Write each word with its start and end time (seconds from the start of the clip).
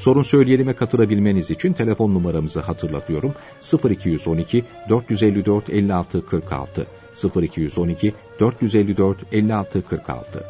Sorun 0.00 0.22
söyleyelime 0.22 0.72
katılabilmeniz 0.72 1.50
için 1.50 1.72
telefon 1.72 2.14
numaramızı 2.14 2.60
hatırlatıyorum. 2.60 3.34
0212 3.90 4.64
454 4.88 5.70
56 5.70 6.26
46 6.26 6.86
0212 7.42 8.14
454 8.40 9.18
56 9.32 9.82
46 9.82 10.44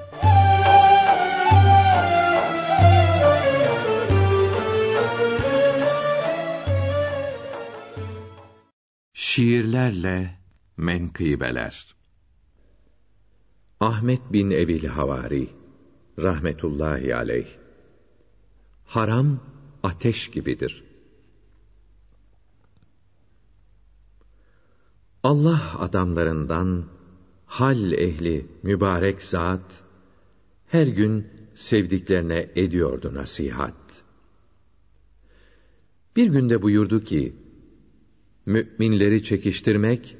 Şiirlerle 9.12 10.31
Menkıbeler. 10.77 11.95
Ahmet 13.81 14.33
bin 14.33 14.51
Ebil 14.51 14.85
Havari 14.85 15.48
rahmetullahi 16.19 17.17
aleyh 17.17 17.59
Haram 18.91 19.41
ateş 19.83 20.30
gibidir. 20.30 20.84
Allah 25.22 25.78
adamlarından 25.78 26.84
hal 27.46 27.92
ehli 27.92 28.46
mübarek 28.62 29.22
zat 29.22 29.83
her 30.66 30.86
gün 30.86 31.27
sevdiklerine 31.55 32.50
ediyordu 32.56 33.14
nasihat. 33.14 34.05
Bir 36.16 36.27
günde 36.27 36.62
buyurdu 36.62 37.05
ki, 37.05 37.36
müminleri 38.46 39.24
çekiştirmek, 39.24 40.16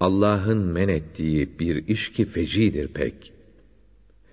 Allah'ın 0.00 0.58
men 0.58 0.88
ettiği 0.88 1.58
bir 1.58 1.88
iş 1.88 2.12
ki 2.12 2.24
fecidir 2.24 2.88
pek. 2.88 3.32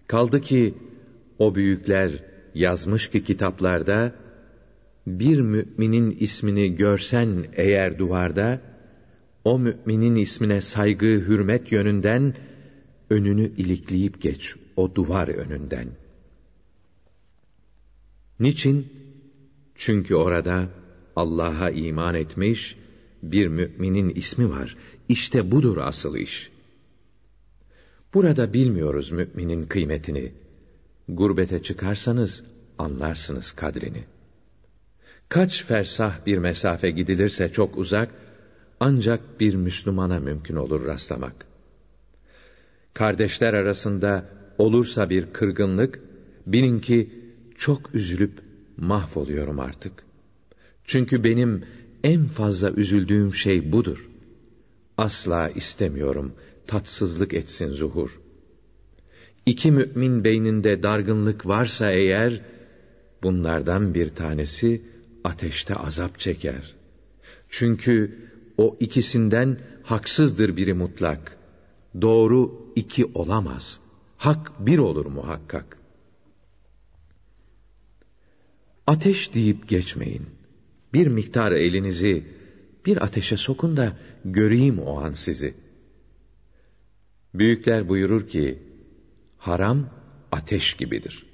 Kaldı 0.07 0.41
ki, 0.41 0.73
o 1.39 1.55
büyükler 1.55 2.34
yazmış 2.55 3.09
ki 3.09 3.23
kitaplarda, 3.23 4.15
bir 5.07 5.39
müminin 5.39 6.17
ismini 6.19 6.75
görsen 6.75 7.47
eğer 7.53 7.99
duvarda, 7.99 8.61
o 9.43 9.59
müminin 9.59 10.15
ismine 10.15 10.61
saygı, 10.61 11.05
hürmet 11.05 11.71
yönünden, 11.71 12.35
önünü 13.09 13.51
ilikleyip 13.57 14.21
geç 14.21 14.55
o 14.75 14.95
duvar 14.95 15.27
önünden. 15.27 15.87
Niçin? 18.39 18.87
Çünkü 19.75 20.15
orada 20.15 20.69
Allah'a 21.15 21.69
iman 21.69 22.15
etmiş, 22.15 22.77
bir 23.23 23.47
müminin 23.47 24.09
ismi 24.09 24.49
var. 24.49 24.77
İşte 25.09 25.51
budur 25.51 25.77
asıl 25.77 26.15
iş. 26.15 26.51
Burada 28.13 28.53
bilmiyoruz 28.53 29.11
müminin 29.11 29.65
kıymetini. 29.65 30.31
Gurbete 31.07 31.63
çıkarsanız 31.63 32.43
anlarsınız 32.77 33.51
kadrini. 33.51 34.03
Kaç 35.29 35.63
fersah 35.63 36.25
bir 36.25 36.37
mesafe 36.37 36.91
gidilirse 36.91 37.49
çok 37.49 37.77
uzak, 37.77 38.09
ancak 38.79 39.39
bir 39.39 39.55
Müslümana 39.55 40.19
mümkün 40.19 40.55
olur 40.55 40.85
rastlamak. 40.85 41.45
Kardeşler 42.93 43.53
arasında 43.53 44.29
olursa 44.57 45.09
bir 45.09 45.33
kırgınlık, 45.33 45.99
bilin 46.47 46.79
ki 46.79 47.09
çok 47.57 47.95
üzülüp 47.95 48.41
mahvoluyorum 48.77 49.59
artık. 49.59 50.05
Çünkü 50.83 51.23
benim 51.23 51.65
en 52.03 52.25
fazla 52.25 52.71
üzüldüğüm 52.71 53.33
şey 53.33 53.71
budur. 53.71 54.09
Asla 54.97 55.49
istemiyorum 55.49 56.33
tatsızlık 56.67 57.33
etsin 57.33 57.69
zuhur. 57.69 58.24
İki 59.45 59.71
mümin 59.71 60.23
beyninde 60.23 60.83
dargınlık 60.83 61.45
varsa 61.45 61.91
eğer, 61.91 62.41
bunlardan 63.23 63.93
bir 63.93 64.09
tanesi 64.09 64.81
ateşte 65.23 65.75
azap 65.75 66.19
çeker. 66.19 66.75
Çünkü 67.49 68.17
o 68.57 68.77
ikisinden 68.79 69.59
haksızdır 69.83 70.57
biri 70.57 70.73
mutlak. 70.73 71.37
Doğru 72.01 72.71
iki 72.75 73.05
olamaz. 73.05 73.79
Hak 74.17 74.65
bir 74.65 74.77
olur 74.77 75.05
muhakkak. 75.05 75.77
Ateş 78.87 79.33
deyip 79.33 79.69
geçmeyin 79.69 80.25
bir 80.93 81.07
miktar 81.07 81.51
elinizi 81.51 82.23
bir 82.85 83.03
ateşe 83.03 83.37
sokun 83.37 83.77
da 83.77 83.97
göreyim 84.25 84.79
o 84.79 84.99
an 84.99 85.11
sizi. 85.11 85.53
Büyükler 87.33 87.89
buyurur 87.89 88.27
ki, 88.27 88.59
haram 89.47 89.89
ateş 90.31 90.73
gibidir. 90.73 91.25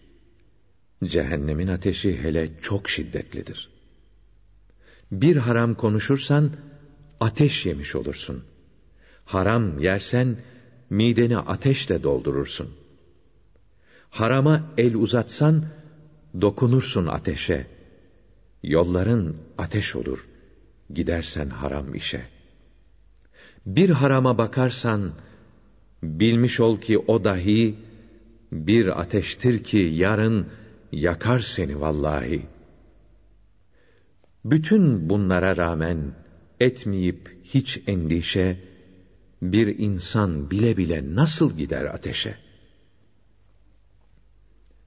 Cehennemin 1.04 1.68
ateşi 1.68 2.24
hele 2.24 2.44
çok 2.62 2.90
şiddetlidir. 2.90 3.70
Bir 5.12 5.36
haram 5.36 5.76
konuşursan, 5.76 6.52
ateş 7.20 7.66
yemiş 7.66 7.96
olursun. 7.96 8.44
Haram 9.26 9.80
yersen, 9.80 10.38
mideni 10.90 11.38
ateşle 11.38 12.04
doldurursun. 12.04 12.70
Harama 14.10 14.56
el 14.78 14.96
uzatsan, 14.96 15.66
dokunursun 16.42 17.08
ateşe.'' 17.08 17.82
Yolların 18.64 19.38
ateş 19.58 19.96
olur, 19.96 20.28
gidersen 20.94 21.50
haram 21.50 21.96
işe. 21.96 22.22
Bir 23.66 23.90
harama 23.90 24.38
bakarsan, 24.38 25.12
bilmiş 26.04 26.60
ol 26.60 26.82
ki 26.82 26.98
o 26.98 27.24
dahi, 27.24 27.76
bir 28.52 29.02
ateştir 29.02 29.64
ki 29.64 29.78
yarın 29.78 30.48
yakar 30.92 31.40
seni 31.40 31.82
vallahi. 31.82 32.46
Bütün 34.46 35.10
bunlara 35.10 35.58
rağmen 35.58 36.14
etmeyip 36.60 37.38
hiç 37.44 37.82
endişe, 37.88 38.60
bir 39.42 39.80
insan 39.80 40.52
bile 40.52 40.78
bile 40.78 41.16
nasıl 41.16 41.58
gider 41.58 41.86
ateşe? 41.86 42.36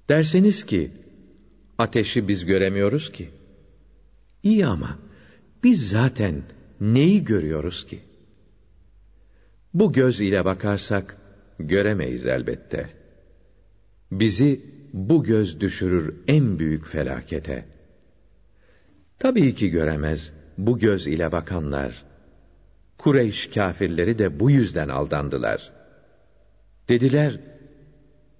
Derseniz 0.09 0.67
ki, 0.67 0.91
ateşi 1.79 2.29
biz 2.29 2.45
göremiyoruz 2.45 3.13
ki. 3.13 3.31
İyi 4.43 4.67
ama 4.67 4.99
biz 5.65 5.91
zaten 5.91 6.43
neyi 6.81 7.25
görüyoruz 7.25 7.87
ki? 7.87 8.01
Bu 9.75 9.93
göz 9.93 10.21
ile 10.21 10.45
bakarsak 10.45 11.17
göremeyiz 11.59 12.27
elbette. 12.27 13.04
Bizi 14.21 14.61
bu 14.93 15.25
göz 15.25 15.61
düşürür 15.61 16.15
en 16.29 16.59
büyük 16.59 16.87
felakete. 16.87 17.65
Tabii 19.19 19.55
ki 19.55 19.71
göremez 19.71 20.33
bu 20.59 20.79
göz 20.79 21.07
ile 21.07 21.33
bakanlar. 21.33 22.05
Kureyş 22.99 23.47
kâfirleri 23.47 24.19
de 24.19 24.41
bu 24.41 24.51
yüzden 24.51 24.89
aldandılar. 24.89 25.73
Dediler, 26.89 27.41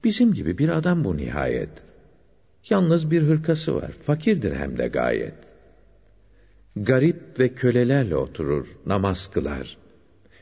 bizim 0.05 0.35
gibi 0.35 0.59
bir 0.59 0.69
adam 0.69 1.05
bu 1.05 1.17
nihayet. 1.17 1.83
Yalnız 2.71 3.11
bir 3.11 3.23
hırkası 3.23 3.75
var, 3.75 3.91
fakirdir 3.91 4.57
hem 4.57 4.79
de 4.79 4.89
gayet. 4.89 5.35
Garip 6.77 7.41
ve 7.41 7.49
kölelerle 7.49 8.17
oturur, 8.17 8.67
namaz 8.87 9.31
kılar. 9.31 9.77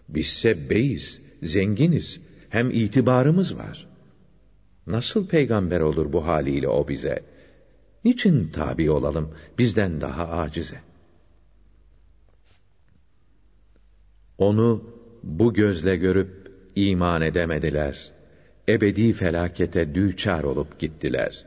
Bizse 0.09 0.71
beyiz, 0.71 1.21
zenginiz, 1.43 2.21
hem 2.49 2.71
itibarımız 2.71 3.57
var. 3.57 3.92
Nasıl 4.87 5.27
peygamber 5.27 5.81
olur 5.81 6.13
bu 6.13 6.27
haliyle 6.27 6.69
o 6.69 6.89
bize? 6.89 7.23
Niçin 8.05 8.49
tabi 8.49 8.91
olalım 8.91 9.35
bizden 9.59 10.01
daha 10.01 10.29
acize? 10.29 10.81
Onu 14.39 14.85
bu 15.23 15.55
gözle 15.55 15.97
görüp 15.97 16.55
iman 16.77 17.23
edemediler. 17.23 18.13
Ebedi 18.69 19.13
felakete 19.13 19.95
düçar 19.95 20.45
olup 20.45 20.79
gittiler. 20.79 21.45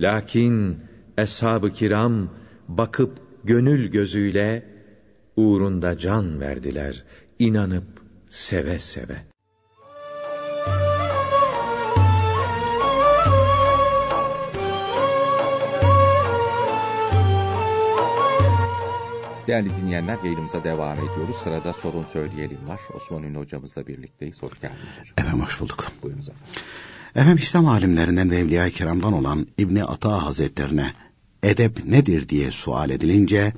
Lakin 0.00 0.78
eshab-ı 1.18 1.72
kiram 1.72 2.30
bakıp 2.68 3.18
gönül 3.44 3.90
gözüyle 3.90 4.66
uğrunda 5.36 5.98
can 5.98 6.40
verdiler, 6.40 7.04
inanıp 7.38 7.84
seve 8.30 8.78
seve. 8.78 9.33
Değerli 19.46 19.70
dinleyenler 19.76 20.18
yayınımıza 20.24 20.64
devam 20.64 20.98
ediyoruz. 20.98 21.36
Sırada 21.44 21.72
sorun 21.72 22.04
söyleyelim 22.04 22.68
var. 22.68 22.80
Osman 22.94 23.22
Ünlü 23.22 23.38
hocamızla 23.38 23.86
birlikteyiz. 23.86 24.42
Hoş 24.42 24.60
geldiniz 24.60 24.98
hocam. 25.00 25.14
Efendim 25.18 25.40
hoş 25.40 25.60
bulduk. 25.60 25.86
Buyurunuz 26.02 26.28
efendim. 26.28 26.62
Efendim 27.14 27.36
İslam 27.36 27.66
alimlerinden 27.66 28.30
ve 28.30 28.38
Evliya-i 28.38 28.72
Kiram'dan 28.72 29.12
olan 29.12 29.46
İbni 29.58 29.84
Ata 29.84 30.24
Hazretlerine 30.24 30.92
edep 31.42 31.84
nedir 31.84 32.28
diye 32.28 32.50
sual 32.50 32.90
edilince 32.90 33.52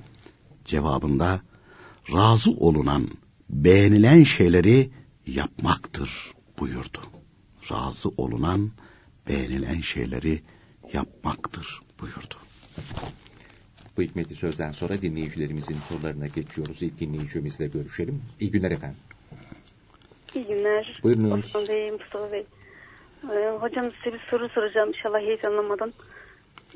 cevabında 0.65 1.41
razı 2.12 2.50
olunan, 2.50 3.09
beğenilen 3.50 4.23
şeyleri 4.23 4.91
yapmaktır 5.27 6.32
buyurdu. 6.59 6.99
Razı 7.71 8.09
olunan, 8.09 8.71
beğenilen 9.29 9.81
şeyleri 9.81 10.43
yapmaktır 10.93 11.81
buyurdu. 12.00 12.35
Bu 13.96 14.02
hikmeti 14.02 14.34
sözden 14.34 14.70
sonra 14.70 15.00
dinleyicilerimizin 15.02 15.75
sorularına 15.75 16.26
geçiyoruz. 16.26 16.82
İlk 16.82 17.00
dinleyicimizle 17.00 17.66
görüşelim. 17.66 18.22
İyi 18.40 18.50
günler 18.50 18.70
efendim. 18.70 18.96
İyi 20.34 20.46
günler. 20.46 21.00
Buyurunuz. 21.02 21.44
Osman 21.46 21.69
Bey, 21.69 21.90
Mustafa 21.90 22.32
Bey. 22.32 22.46
Ee, 23.32 23.50
hocam 23.60 23.90
size 23.90 24.16
bir 24.16 24.22
soru 24.31 24.48
soracağım 24.48 24.88
inşallah 24.88 25.20
heyecanlamadan. 25.20 25.93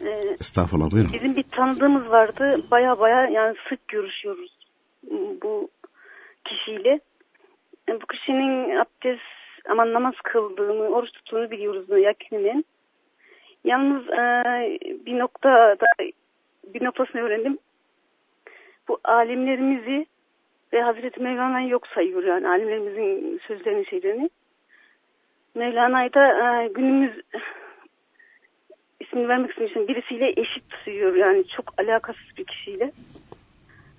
Ee, 0.01 0.37
Estağfurullah 0.41 0.91
buyurun. 0.91 1.13
bizim 1.13 1.37
bir 1.37 1.43
tanıdığımız 1.43 2.09
vardı. 2.11 2.57
Baya 2.71 2.99
baya 2.99 3.29
yani 3.29 3.57
sık 3.69 3.89
görüşüyoruz 3.89 4.59
bu 5.43 5.69
kişiyle. 6.45 7.01
Yani 7.89 8.01
bu 8.03 8.07
kişinin 8.07 8.77
abdest 8.77 9.23
aman 9.71 9.93
namaz 9.93 10.15
kıldığını, 10.25 10.89
oruç 10.89 11.13
tuttuğunu 11.13 11.51
biliyoruz 11.51 11.87
yakinen. 12.05 12.65
Yalnız 13.65 14.03
e, 14.09 14.23
bir 15.07 15.19
noktada 15.19 15.87
bir 16.75 16.85
noktasını 16.85 17.21
öğrendim. 17.23 17.59
Bu 18.89 19.01
alimlerimizi 19.05 20.07
ve 20.73 20.83
Hazreti 20.83 21.21
Mevlana'yı 21.21 21.69
yok 21.69 21.87
sayıyor 21.87 22.23
yani 22.23 22.49
alimlerimizin 22.49 23.41
sözlerini 23.47 23.87
şeylerini. 23.87 24.31
Mevlana'yı 25.55 26.13
da 26.13 26.63
e, 26.63 26.69
günümüz 26.69 27.13
ismini 29.01 29.29
vermek 29.29 29.51
istemiyorum 29.51 29.89
birisiyle 29.89 30.31
eşit 30.37 30.71
tutuyor 30.71 31.15
yani 31.15 31.45
çok 31.57 31.65
alakasız 31.79 32.37
bir 32.39 32.45
kişiyle. 32.45 32.93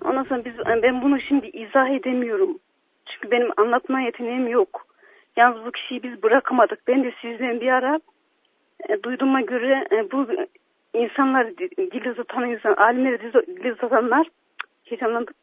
Ondan 0.04 0.24
sonra 0.24 0.44
biz, 0.44 0.54
ben 0.82 1.02
bunu 1.02 1.20
şimdi 1.20 1.46
izah 1.46 1.90
edemiyorum. 1.90 2.58
Çünkü 3.06 3.30
benim 3.30 3.50
anlatma 3.56 4.00
yeteneğim 4.00 4.48
yok. 4.48 4.86
Yalnız 5.36 5.64
bu 5.64 5.70
kişiyi 5.72 6.02
biz 6.02 6.22
bırakamadık. 6.22 6.88
Ben 6.88 7.04
de 7.04 7.12
sizden 7.20 7.60
bir 7.60 7.68
ara 7.68 8.00
e, 8.88 9.02
duyduğuma 9.02 9.40
göre 9.40 9.86
e, 9.92 10.10
bu 10.10 10.26
insanlar 10.94 11.56
dil 11.58 12.10
uzatan 12.10 12.50
insan, 12.50 12.74
alimleri 12.74 13.32
dil 13.62 13.70
uzatanlar 13.72 14.26
heyecanlandık. 14.84 15.34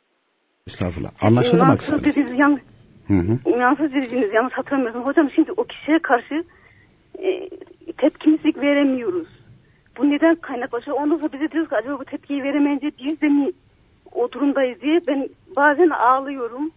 Estağfurullah. 0.67 1.11
Anlaşılmak 1.21 1.65
İmansız 1.67 1.95
isteriz. 1.95 2.15
dediğiniz 2.15 2.39
yanlış, 2.39 2.61
Hı 3.07 3.13
hı. 3.13 3.49
imansız 3.49 3.93
dediğiniz 3.93 4.33
yanlış 4.33 4.53
hatırlamıyorsun. 4.53 5.01
Hocam 5.01 5.29
şimdi 5.35 5.51
o 5.51 5.63
kişiye 5.63 5.99
karşı 5.99 6.43
e, 7.19 7.49
tepkimizlik 7.97 8.57
veremiyoruz. 8.57 9.27
Bu 9.97 10.09
neden 10.09 10.35
kaynaklaşıyor? 10.35 10.97
Ondan 10.97 11.17
sonra 11.17 11.33
bize 11.33 11.51
diyoruz 11.51 11.69
ki 11.69 11.75
acaba 11.75 11.99
bu 11.99 12.05
tepkiyi 12.05 12.43
veremeyince 12.43 12.91
biz 13.03 13.21
de 13.21 13.27
mi 13.27 13.51
o 14.11 14.31
durumdayız 14.31 14.81
diye 14.81 14.99
ben 15.07 15.29
bazen 15.57 15.89
ağlıyorum. 15.89 16.71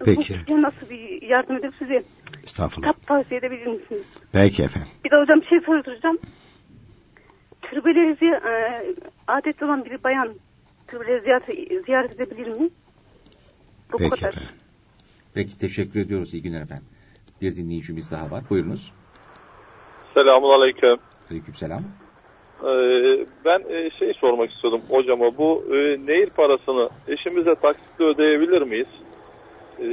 Bu 0.00 0.04
Peki. 0.04 0.20
kişiye 0.20 0.62
nasıl 0.62 0.90
bir 0.90 1.22
yardım 1.22 1.56
edip 1.56 1.74
size 1.78 2.02
Estağfurullah. 2.44 2.92
kitap 2.92 3.06
tavsiye 3.06 3.38
edebilir 3.38 3.66
misiniz? 3.66 4.06
Peki 4.32 4.62
efendim. 4.62 4.88
Bir 5.04 5.10
de 5.10 5.16
hocam 5.16 5.40
bir 5.40 5.46
şey 5.46 5.60
soracağım. 5.60 6.18
Türbeleri 7.74 8.34
e, 8.34 8.94
adetli 9.28 9.66
olan 9.66 9.84
bir 9.84 10.04
bayan 10.04 10.34
türbeleri 10.88 11.20
ziyaret, 11.20 11.84
ziyaret 11.86 12.20
edebilir 12.20 12.60
mi? 12.60 12.70
Bu 13.92 13.96
Peki 13.96 14.10
kadar. 14.10 14.28
efendim. 14.28 14.48
Peki 15.34 15.58
teşekkür 15.58 16.00
ediyoruz. 16.00 16.34
İyi 16.34 16.42
günler 16.42 16.62
efendim. 16.62 16.84
Bir 17.40 17.56
dinleyicimiz 17.56 18.10
daha 18.12 18.30
var. 18.30 18.44
Buyurunuz. 18.50 18.92
Selamun 20.14 20.50
Aleyküm. 20.50 20.96
Aleykümselam. 21.30 21.82
Ee, 22.62 23.26
ben 23.44 23.60
e, 23.68 23.90
şey 23.98 24.12
sormak 24.14 24.50
istiyordum 24.50 24.82
hocama. 24.88 25.38
Bu 25.38 25.64
e, 25.68 25.76
nehir 26.06 26.30
parasını 26.30 26.88
eşimize 27.08 27.54
taksitle 27.54 28.04
ödeyebilir 28.04 28.62
miyiz? 28.62 28.88
Ee, 29.78 29.84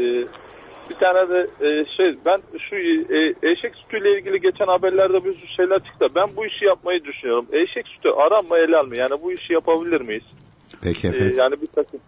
bir 0.92 0.96
tane 0.96 1.30
de 1.30 1.48
e, 1.62 1.86
şey 1.98 2.16
ben 2.26 2.38
şu 2.70 2.76
e, 2.76 3.34
eşek 3.52 3.76
sütüyle 3.76 4.18
ilgili 4.20 4.42
geçen 4.42 4.66
haberlerde 4.68 5.26
bir 5.26 5.34
sürü 5.36 5.48
şeyler 5.48 5.80
çıktı. 5.80 6.08
Ben 6.16 6.28
bu 6.36 6.46
işi 6.46 6.66
yapmayı 6.66 7.04
düşünüyorum. 7.04 7.46
Eşek 7.52 7.88
sütü 7.88 8.10
aram 8.10 8.46
mı 8.50 8.56
helal 8.58 8.86
mi? 8.88 8.98
Yani 9.00 9.22
bu 9.22 9.32
işi 9.32 9.54
yapabilir 9.54 10.02
miyiz? 10.02 10.24
Peki 10.84 11.08
Ee, 11.08 11.10
efendim. 11.10 11.36
yani 11.38 11.56
bir 11.62 11.68
takım. 11.68 12.00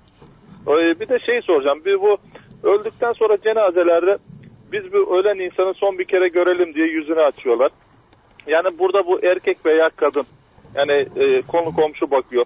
Ee, 0.68 1.00
bir 1.00 1.10
de 1.10 1.20
şey 1.20 1.42
soracağım. 1.42 1.82
Bir 1.86 2.02
bu 2.02 2.18
öldükten 2.64 3.14
sonra 3.14 3.38
cenazelerde 3.44 4.18
biz 4.72 4.94
bu 4.94 5.18
ölen 5.20 5.40
insanı 5.40 5.74
son 5.74 5.98
bir 6.00 6.06
kere 6.06 6.28
görelim 6.28 6.74
diye 6.74 6.88
yüzünü 6.88 7.22
açıyorlar. 7.22 7.72
Yani 8.48 8.80
burada 8.80 9.08
bu 9.08 9.20
erkek 9.26 9.66
veya 9.66 9.90
kadın 9.96 10.26
yani 10.76 11.08
e, 11.16 11.42
konu 11.42 11.76
komşu 11.76 12.12
bakıyor. 12.12 12.46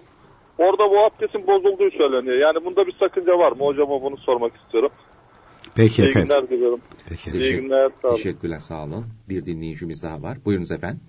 Orada 0.58 0.90
bu 0.90 1.04
abdestin 1.04 1.46
bozulduğu 1.46 1.90
söyleniyor. 1.90 2.36
Yani 2.36 2.64
bunda 2.64 2.86
bir 2.86 2.92
sakınca 2.92 3.38
var 3.38 3.52
mı? 3.52 3.64
Hocama 3.64 4.02
bunu 4.02 4.16
sormak 4.16 4.52
istiyorum. 4.56 4.90
Peki 5.78 6.02
İyi 6.02 6.08
efendim. 6.08 6.28
günler 6.28 6.50
diliyorum. 6.50 6.80
Peki. 7.08 7.30
İyi 7.38 7.56
günler. 7.60 7.90
Sağ 8.02 8.08
olun. 8.08 8.16
Teşekkürler 8.16 8.58
sağ 8.60 8.84
olun. 8.84 9.06
Bir 9.28 9.46
dinleyicimiz 9.46 10.02
daha 10.02 10.22
var. 10.22 10.38
Buyurunuz 10.44 10.70
efendim. 10.70 11.00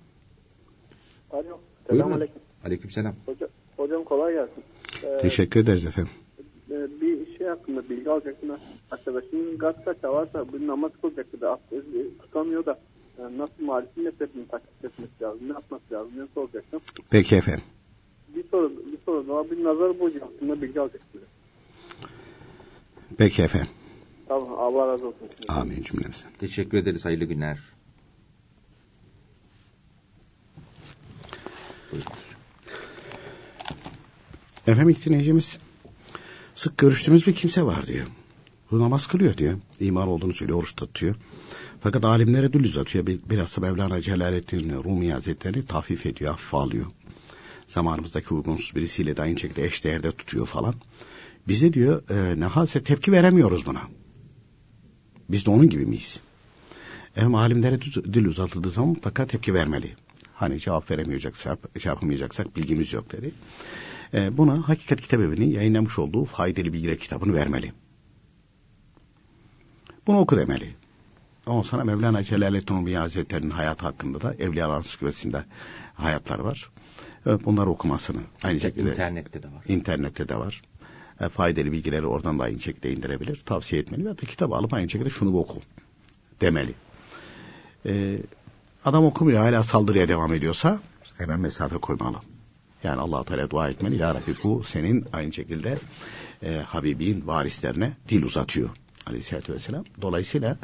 Alo. 1.30 1.42
Buyurun. 1.42 1.58
Selamünaleyküm. 1.90 2.42
Aleykümselam. 2.64 3.14
Hocam, 3.26 3.48
hocam 3.76 4.04
kolay 4.04 4.32
gelsin. 4.34 4.62
Ee, 5.04 5.18
Teşekkür 5.22 5.60
ederiz 5.60 5.86
efendim. 5.86 6.12
e, 6.70 7.00
bir 7.00 7.38
şey 7.38 7.46
hakkında 7.46 7.88
bilgi 7.88 8.10
alacaktım. 8.10 8.50
Arkadaşımın 8.90 9.58
gaz 9.58 9.74
kaçağı 9.84 10.12
varsa 10.12 10.52
bir 10.52 10.66
namaz 10.66 10.92
kılacaktı 11.00 11.40
da 11.40 11.50
abdest 11.52 11.86
tutamıyor 12.22 12.66
da 12.66 12.80
e, 13.18 13.22
nasıl 13.38 13.64
marifin 13.64 14.04
mezhebini 14.04 14.48
takip 14.48 14.84
etmesi 14.84 15.12
lazım, 15.22 15.48
ne 15.48 15.52
yapması 15.52 15.84
lazım, 15.92 16.12
ne 16.16 16.26
soracaktım. 16.34 16.80
Peki 17.10 17.36
efendim. 17.36 17.64
Bir 18.36 18.44
soru, 18.50 18.72
bir 18.92 18.98
soru 19.06 19.28
daha, 19.28 19.50
bir 19.50 19.64
nazar 19.64 19.98
borcu 20.00 20.20
hakkında 20.20 20.62
bilgi 20.62 20.80
alacaktım. 20.80 21.20
Peki 23.18 23.42
efendim. 23.42 23.68
Tamam, 24.30 24.58
Allah 24.58 24.86
razı 24.92 25.06
olsun. 25.06 25.28
Amin 25.48 25.82
cümlemize. 25.82 26.24
Teşekkür 26.40 26.78
ederiz. 26.78 27.04
Hayırlı 27.04 27.24
günler. 27.24 27.58
Buyurunuz. 31.92 32.12
Efendim 34.66 34.88
ilk 34.88 35.06
dinleyicimiz 35.06 35.58
sık 36.54 36.78
görüştüğümüz 36.78 37.26
bir 37.26 37.34
kimse 37.34 37.62
var 37.62 37.86
diyor. 37.86 38.06
Bu 38.70 38.78
namaz 38.80 39.06
kılıyor 39.06 39.36
diyor. 39.36 39.58
İman 39.80 40.08
olduğunu 40.08 40.32
söylüyor, 40.32 40.58
oruç 40.58 40.76
tutuyor. 40.76 41.14
Fakat 41.80 42.04
alimlere 42.04 42.52
dül 42.52 42.64
uzatıyor. 42.64 43.06
Bir- 43.06 43.20
Bilhassa 43.30 43.60
Mevlana 43.60 44.00
Celaleddin 44.00 44.84
Rumi 44.84 45.12
Hazretleri 45.12 45.66
tahfif 45.66 46.06
ediyor, 46.06 46.30
hafife 46.30 46.56
alıyor. 46.56 46.86
Zamanımızdaki 47.66 48.34
uygunsuz 48.34 48.74
birisiyle 48.76 49.16
de 49.16 49.22
aynı 49.22 49.38
şekilde 49.38 49.64
eşdeğerde 49.64 50.10
tutuyor 50.12 50.46
falan. 50.46 50.74
Bize 51.48 51.72
diyor 51.72 52.02
e, 52.10 52.40
ne 52.40 52.44
halse 52.44 52.82
tepki 52.82 53.12
veremiyoruz 53.12 53.66
buna. 53.66 53.80
Biz 55.32 55.46
de 55.46 55.50
onun 55.50 55.68
gibi 55.68 55.86
miyiz? 55.86 56.20
Efendim 57.16 57.34
alimlere 57.34 57.80
dil 57.82 58.24
uzatıldığı 58.26 58.70
zaman 58.70 58.88
mutlaka 58.90 59.26
tepki 59.26 59.54
vermeli. 59.54 59.96
Hani 60.34 60.60
cevap 60.60 60.90
veremeyeceksak, 60.90 61.58
şey 61.80 61.90
yapamayacaksak 61.90 62.56
bilgimiz 62.56 62.92
yok 62.92 63.12
dedi. 63.12 63.32
E, 64.14 64.36
buna 64.36 64.68
Hakikat 64.68 65.00
Kitap 65.00 65.20
Evi'nin 65.20 65.50
yayınlamış 65.50 65.98
olduğu 65.98 66.24
faydalı 66.24 66.72
bilgiler 66.72 66.98
kitabını 66.98 67.34
vermeli. 67.34 67.72
Bunu 70.06 70.18
oku 70.18 70.36
demeli. 70.36 70.74
Ondan 71.46 71.62
sonra 71.62 71.84
Mevlana 71.84 72.22
Celaleddin 72.22 72.74
Rumi 72.74 72.96
Hazretleri'nin 72.96 73.50
hayatı 73.50 73.86
hakkında 73.86 74.20
da 74.20 74.34
Evliya 74.34 74.68
Ansiklopedisi'nde 74.68 75.44
hayatlar 75.94 76.38
var. 76.38 76.70
Evet, 77.26 77.44
bunları 77.44 77.70
okumasını 77.70 78.20
aynı 78.42 78.60
şekilde 78.60 78.90
İnternette 78.90 79.42
de 79.42 79.46
var. 79.46 79.64
internette 79.68 80.28
de 80.28 80.36
var. 80.36 80.62
E, 81.20 81.28
faydalı 81.28 81.72
bilgileri 81.72 82.06
oradan 82.06 82.38
da 82.38 82.42
aynı 82.42 82.60
şekilde 82.60 82.92
indirebilir. 82.92 83.36
Tavsiye 83.36 83.82
etmeli 83.82 84.06
ve 84.06 84.14
kitabı 84.14 84.54
alıp 84.54 84.74
aynı 84.74 84.90
şekilde 84.90 85.10
şunu 85.10 85.38
oku 85.38 85.60
demeli. 86.40 86.74
E, 87.86 88.18
adam 88.84 89.04
okumuyor 89.04 89.38
hala 89.40 89.62
saldırıya 89.62 90.08
devam 90.08 90.34
ediyorsa 90.34 90.80
hemen 91.18 91.40
mesafe 91.40 91.76
koymalı. 91.76 92.16
Yani 92.84 93.00
allah 93.00 93.24
Teala 93.24 93.50
dua 93.50 93.68
etmeli. 93.68 93.96
Ya 93.96 94.14
Rabbi 94.14 94.34
bu 94.42 94.64
senin 94.64 95.06
aynı 95.12 95.32
şekilde 95.32 95.78
e, 96.42 96.56
Habibin 96.56 97.26
varislerine 97.26 97.92
dil 98.08 98.22
uzatıyor. 98.22 98.70
Aleyhisselatü 99.06 99.54
Vesselam. 99.54 99.84
Dolayısıyla 100.02 100.58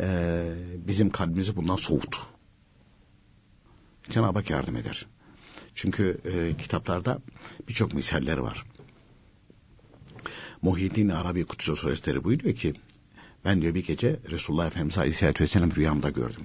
e, 0.00 0.44
bizim 0.86 1.10
kalbimizi 1.10 1.56
bundan 1.56 1.76
soğut. 1.76 2.16
Cenab-ı 4.10 4.38
Hak 4.38 4.50
yardım 4.50 4.76
eder. 4.76 5.06
Çünkü 5.74 6.20
e, 6.24 6.56
kitaplarda 6.62 7.18
birçok 7.68 7.94
misaller 7.94 8.38
var. 8.38 8.64
Muhyiddin 10.62 11.08
Arabi 11.08 11.44
Kutsu 11.44 11.76
Suresi 11.76 12.24
buyuruyor 12.24 12.54
ki 12.54 12.74
ben 13.44 13.62
diyor 13.62 13.74
bir 13.74 13.86
gece 13.86 14.20
Resulullah 14.30 14.66
Efendimiz 14.66 14.98
Aleyhisselatü 14.98 15.44
Vesselam 15.44 15.74
rüyamda 15.74 16.10
gördüm. 16.10 16.44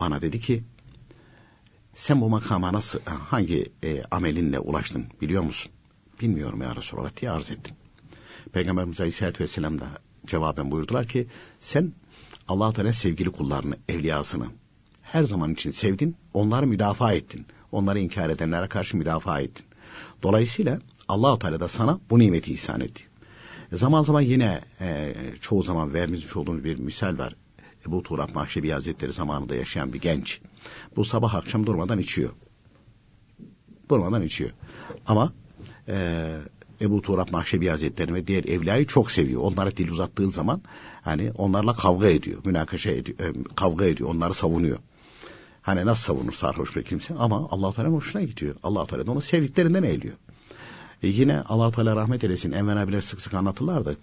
Bana 0.00 0.22
dedi 0.22 0.40
ki 0.40 0.64
sen 1.94 2.20
bu 2.20 2.28
makama 2.28 2.72
nasıl 2.72 3.00
hangi 3.28 3.72
e, 3.82 4.02
amelinle 4.10 4.58
ulaştın 4.58 5.06
biliyor 5.20 5.42
musun? 5.42 5.72
bilmiyorum 6.20 6.62
ya 6.62 6.76
Resulallah 6.76 7.16
diye 7.20 7.30
arz 7.30 7.50
ettim. 7.50 7.74
Peygamberimiz 8.52 9.00
Aleyhisselatü 9.00 9.44
Vesselam 9.44 9.78
da 9.78 9.88
cevaben 10.26 10.70
buyurdular 10.70 11.08
ki 11.08 11.26
sen 11.60 11.92
allah 12.48 12.72
Teala 12.72 12.92
sevgili 12.92 13.30
kullarını, 13.30 13.76
evliyasını 13.88 14.46
her 15.02 15.24
zaman 15.24 15.52
için 15.52 15.70
sevdin, 15.70 16.16
onları 16.34 16.66
müdafaa 16.66 17.12
ettin. 17.12 17.46
Onları 17.72 17.98
inkar 18.00 18.30
edenlere 18.30 18.68
karşı 18.68 18.96
müdafaa 18.96 19.40
ettin. 19.40 19.65
Dolayısıyla 20.22 20.80
allah 21.08 21.38
Teala 21.38 21.60
da 21.60 21.68
sana 21.68 22.00
bu 22.10 22.18
nimeti 22.18 22.52
ihsan 22.52 22.80
etti. 22.80 23.02
Zaman 23.72 24.02
zaman 24.02 24.20
yine 24.20 24.60
e, 24.80 25.14
çoğu 25.40 25.62
zaman 25.62 25.94
vermiş 25.94 26.36
olduğumuz 26.36 26.64
bir 26.64 26.78
misal 26.78 27.18
var. 27.18 27.36
Ebu 27.88 28.02
Turab 28.02 28.34
Mahşebi 28.34 28.70
Hazretleri 28.70 29.12
zamanında 29.12 29.54
yaşayan 29.54 29.92
bir 29.92 30.00
genç. 30.00 30.40
Bu 30.96 31.04
sabah 31.04 31.34
akşam 31.34 31.66
durmadan 31.66 31.98
içiyor. 31.98 32.30
Durmadan 33.90 34.22
içiyor. 34.22 34.50
Ama 35.06 35.32
e, 35.88 36.36
Ebu 36.80 37.02
Turab 37.02 37.30
Mahşebi 37.30 37.68
Hazretleri 37.68 38.14
ve 38.14 38.26
diğer 38.26 38.44
evliyayı 38.44 38.86
çok 38.86 39.10
seviyor. 39.10 39.40
Onlara 39.40 39.76
dil 39.76 39.90
uzattığın 39.90 40.30
zaman 40.30 40.62
hani 41.02 41.32
onlarla 41.32 41.72
kavga 41.72 42.08
ediyor, 42.08 42.40
münakaşa 42.44 42.90
ediyor, 42.90 43.18
e, 43.18 43.32
kavga 43.56 43.84
ediyor, 43.84 44.10
onları 44.10 44.34
savunuyor. 44.34 44.78
Hani 45.66 45.86
nasıl 45.86 46.02
savunur 46.02 46.32
sarhoş 46.32 46.76
bir 46.76 46.82
kimse 46.82 47.14
ama 47.14 47.48
Allah 47.50 47.72
Teala 47.72 47.88
hoşuna 47.88 48.22
gidiyor. 48.22 48.54
Allah 48.62 48.86
Teala 48.86 49.06
da 49.06 49.12
onu 49.12 49.20
sevdiklerinden 49.20 49.82
eğiliyor. 49.82 50.14
E 51.02 51.08
yine 51.08 51.40
allah 51.40 51.70
Teala 51.70 51.96
rahmet 51.96 52.24
eylesin 52.24 52.52
Enver 52.52 52.76
abiler 52.76 53.00
sık 53.00 53.20
sık 53.20 53.34
anlatırlardı. 53.34 53.96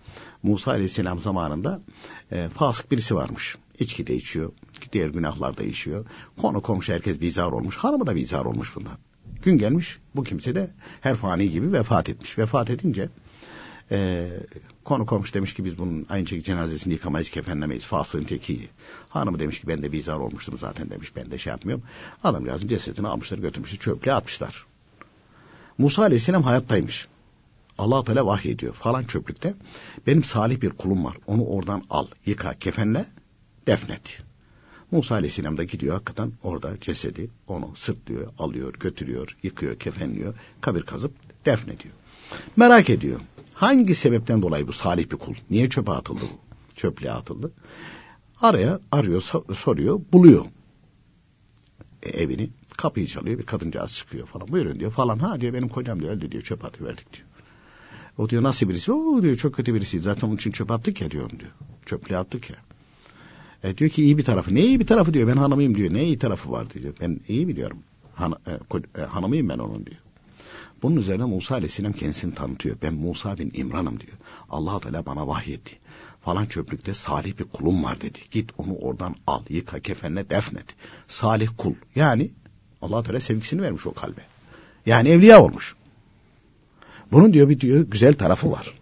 Musa 0.43 0.71
Aleyhisselam 0.71 1.19
zamanında 1.19 1.81
e, 2.31 2.49
fasık 2.49 2.91
birisi 2.91 3.15
varmış. 3.15 3.57
İçki 3.79 4.07
de 4.07 4.15
içiyor, 4.15 4.51
diğer 4.93 5.09
günahlar 5.09 5.57
da 5.57 5.63
içiyor. 5.63 6.05
Konu 6.41 6.61
komşu 6.61 6.93
herkes 6.93 7.21
bizar 7.21 7.51
olmuş, 7.51 7.75
hanımı 7.75 8.07
da 8.07 8.15
bizar 8.15 8.45
olmuş 8.45 8.75
bundan. 8.75 8.97
Gün 9.43 9.57
gelmiş 9.57 9.99
bu 10.15 10.23
kimse 10.23 10.55
de 10.55 10.71
her 11.01 11.15
fani 11.15 11.49
gibi 11.49 11.73
vefat 11.73 12.09
etmiş. 12.09 12.37
Vefat 12.37 12.69
edince 12.69 13.09
e, 13.91 14.29
konu 14.83 15.05
komşu 15.05 15.33
demiş 15.33 15.53
ki 15.53 15.65
biz 15.65 15.77
bunun 15.77 16.05
aynı 16.09 16.27
şekilde 16.27 16.45
cenazesini 16.45 16.93
yıkamayız, 16.93 17.29
kefenlemeyiz. 17.29 17.85
Fasığın 17.85 18.23
teki. 18.23 18.69
Hanımı 19.09 19.39
demiş 19.39 19.61
ki 19.61 19.67
ben 19.67 19.83
de 19.83 19.91
bizar 19.91 20.17
olmuştum 20.17 20.57
zaten 20.57 20.89
demiş. 20.89 21.15
Ben 21.15 21.31
de 21.31 21.37
şey 21.37 21.51
yapmıyorum. 21.51 21.83
Adamcağızın 22.23 22.67
cesedini 22.67 23.07
almışlar 23.07 23.37
götürmüşler 23.37 23.79
çöplüğe 23.79 24.13
atmışlar. 24.13 24.65
Musa 25.77 26.01
Aleyhisselam 26.01 26.43
hayattaymış. 26.43 27.07
Allah 27.77 28.03
Teala 28.03 28.25
vahiy 28.25 28.51
ediyor 28.51 28.73
falan 28.73 29.03
çöplükte. 29.03 29.53
Benim 30.07 30.23
salih 30.23 30.61
bir 30.61 30.69
kulum 30.69 31.05
var. 31.05 31.17
Onu 31.27 31.45
oradan 31.45 31.83
al, 31.89 32.07
yıka, 32.25 32.53
kefenle, 32.53 33.05
defnet. 33.67 34.21
Musa 34.91 35.15
Aleyhisselam 35.15 35.57
da 35.57 35.63
gidiyor 35.63 35.93
hakikaten 35.93 36.31
orada 36.43 36.79
cesedi 36.81 37.29
onu 37.47 37.75
sırtlıyor, 37.75 38.33
alıyor, 38.39 38.73
götürüyor, 38.73 39.37
yıkıyor, 39.43 39.79
kefenliyor, 39.79 40.33
kabir 40.61 40.81
kazıp 40.81 41.11
defnediyor. 41.45 41.93
Merak 42.55 42.89
ediyor. 42.89 43.19
Hangi 43.63 43.95
sebepten 43.95 44.41
dolayı 44.41 44.67
bu 44.67 44.73
salih 44.73 45.11
bir 45.11 45.17
kul? 45.17 45.33
Niye 45.49 45.69
çöpe 45.69 45.91
atıldı 45.91 46.21
bu? 46.21 46.39
Çöplüğe 46.75 47.11
atıldı. 47.11 47.51
Araya 48.41 48.79
arıyor, 48.91 49.21
soruyor, 49.53 50.01
buluyor. 50.13 50.45
E, 52.03 52.09
evini 52.09 52.49
kapıyı 52.77 53.07
çalıyor 53.07 53.39
bir 53.39 53.45
kadıncağız 53.45 53.93
çıkıyor 53.93 54.27
falan 54.27 54.47
buyurun 54.47 54.79
diyor 54.79 54.91
falan 54.91 55.19
ha 55.19 55.41
diyor 55.41 55.53
benim 55.53 55.67
kocam 55.67 55.99
diyor 55.99 56.11
öldü 56.11 56.31
diyor 56.31 56.43
çöp 56.43 56.65
atıverdik 56.65 57.13
diyor. 57.13 57.27
O 58.17 58.29
diyor 58.29 58.43
nasıl 58.43 58.69
birisi? 58.69 58.91
O 58.91 59.21
diyor 59.21 59.35
çok 59.35 59.55
kötü 59.55 59.73
birisi. 59.73 59.99
Zaten 59.99 60.27
onun 60.27 60.35
için 60.35 60.51
çöp 60.51 60.71
attık 60.71 61.01
ya 61.01 61.11
diyorum 61.11 61.39
diyor. 61.39 61.51
Çöplüğe 61.85 62.17
attık 62.17 62.49
ya. 62.49 62.57
E 63.63 63.77
diyor 63.77 63.89
ki 63.91 64.03
iyi 64.03 64.17
bir 64.17 64.23
tarafı. 64.23 64.55
Ne 64.55 64.61
iyi 64.61 64.79
bir 64.79 64.87
tarafı 64.87 65.13
diyor. 65.13 65.27
Ben 65.27 65.37
hanımıyım 65.37 65.75
diyor. 65.75 65.93
Ne 65.93 66.03
iyi 66.03 66.19
tarafı 66.19 66.51
var 66.51 66.69
diyor. 66.69 66.93
Ben 67.01 67.19
iyi 67.27 67.47
biliyorum. 67.47 67.77
Han, 68.15 68.35
e, 68.47 68.51
e, 69.01 69.05
hanımıyım 69.05 69.49
ben 69.49 69.57
onun 69.57 69.85
diyor. 69.85 70.01
Bunun 70.83 70.95
üzerine 70.95 71.25
Musa 71.25 71.55
Aleyhisselam 71.55 71.93
kendisini 71.93 72.35
tanıtıyor. 72.35 72.77
Ben 72.81 72.93
Musa 72.93 73.37
bin 73.37 73.51
İmran'ım 73.53 73.99
diyor. 73.99 74.17
allah 74.49 74.79
Teala 74.79 75.05
bana 75.05 75.27
vahyetti. 75.27 75.77
Falan 76.21 76.45
çöplükte 76.45 76.93
salih 76.93 77.39
bir 77.39 77.43
kulum 77.43 77.83
var 77.83 78.01
dedi. 78.01 78.19
Git 78.31 78.51
onu 78.57 78.75
oradan 78.75 79.15
al, 79.27 79.41
yıka, 79.49 79.79
kefenle 79.79 80.29
defnet. 80.29 80.65
Salih 81.07 81.49
kul. 81.57 81.73
Yani 81.95 82.31
allah 82.81 83.03
Teala 83.03 83.19
sevgisini 83.19 83.61
vermiş 83.61 83.85
o 83.85 83.93
kalbe. 83.93 84.21
Yani 84.85 85.09
evliya 85.09 85.43
olmuş. 85.43 85.75
Bunun 87.11 87.33
diyor 87.33 87.49
bir 87.49 87.59
diyor 87.59 87.81
güzel 87.81 88.13
tarafı 88.13 88.51
var. 88.51 88.73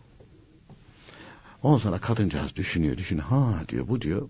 Ondan 1.63 1.77
sonra 1.77 1.97
kadıncağız 1.97 2.55
düşünüyor, 2.55 2.97
düşünüyor. 2.97 3.27
Ha 3.27 3.63
diyor 3.69 3.87
bu 3.87 4.01
diyor 4.01 4.29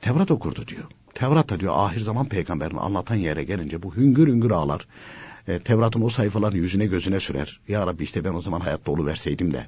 Tevrat 0.00 0.30
okurdu 0.30 0.66
diyor. 0.66 0.84
Tevrat'ta 1.14 1.60
diyor 1.60 1.72
ahir 1.76 2.00
zaman 2.00 2.28
peygamberini 2.28 2.80
anlatan 2.80 3.14
yere 3.14 3.44
gelince 3.44 3.82
bu 3.82 3.96
hüngür 3.96 4.28
hüngür 4.28 4.50
ağlar. 4.50 4.86
E, 5.48 5.58
Tevrat'ın 5.58 6.02
o 6.02 6.08
sayfalarını 6.08 6.58
yüzüne 6.58 6.86
gözüne 6.86 7.20
sürer. 7.20 7.60
Ya 7.68 7.86
Rabbi 7.86 8.02
işte 8.02 8.24
ben 8.24 8.34
o 8.34 8.42
zaman 8.42 8.60
hayatta 8.60 9.06
verseydim 9.06 9.52
de 9.52 9.66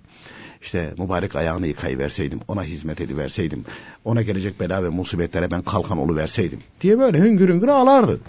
işte 0.62 0.94
mübarek 0.98 1.36
ayağını 1.36 1.66
yıkayıverseydim, 1.66 2.40
ona 2.48 2.64
hizmet 2.64 3.00
ediverseydim, 3.00 3.64
ona 4.04 4.22
gelecek 4.22 4.60
bela 4.60 4.84
ve 4.84 4.88
musibetlere 4.88 5.50
ben 5.50 5.62
kalkan 5.62 6.16
verseydim 6.16 6.60
diye 6.80 6.98
böyle 6.98 7.18
hüngür 7.18 7.48
hüngür 7.48 7.68
ağlardı. 7.68 8.20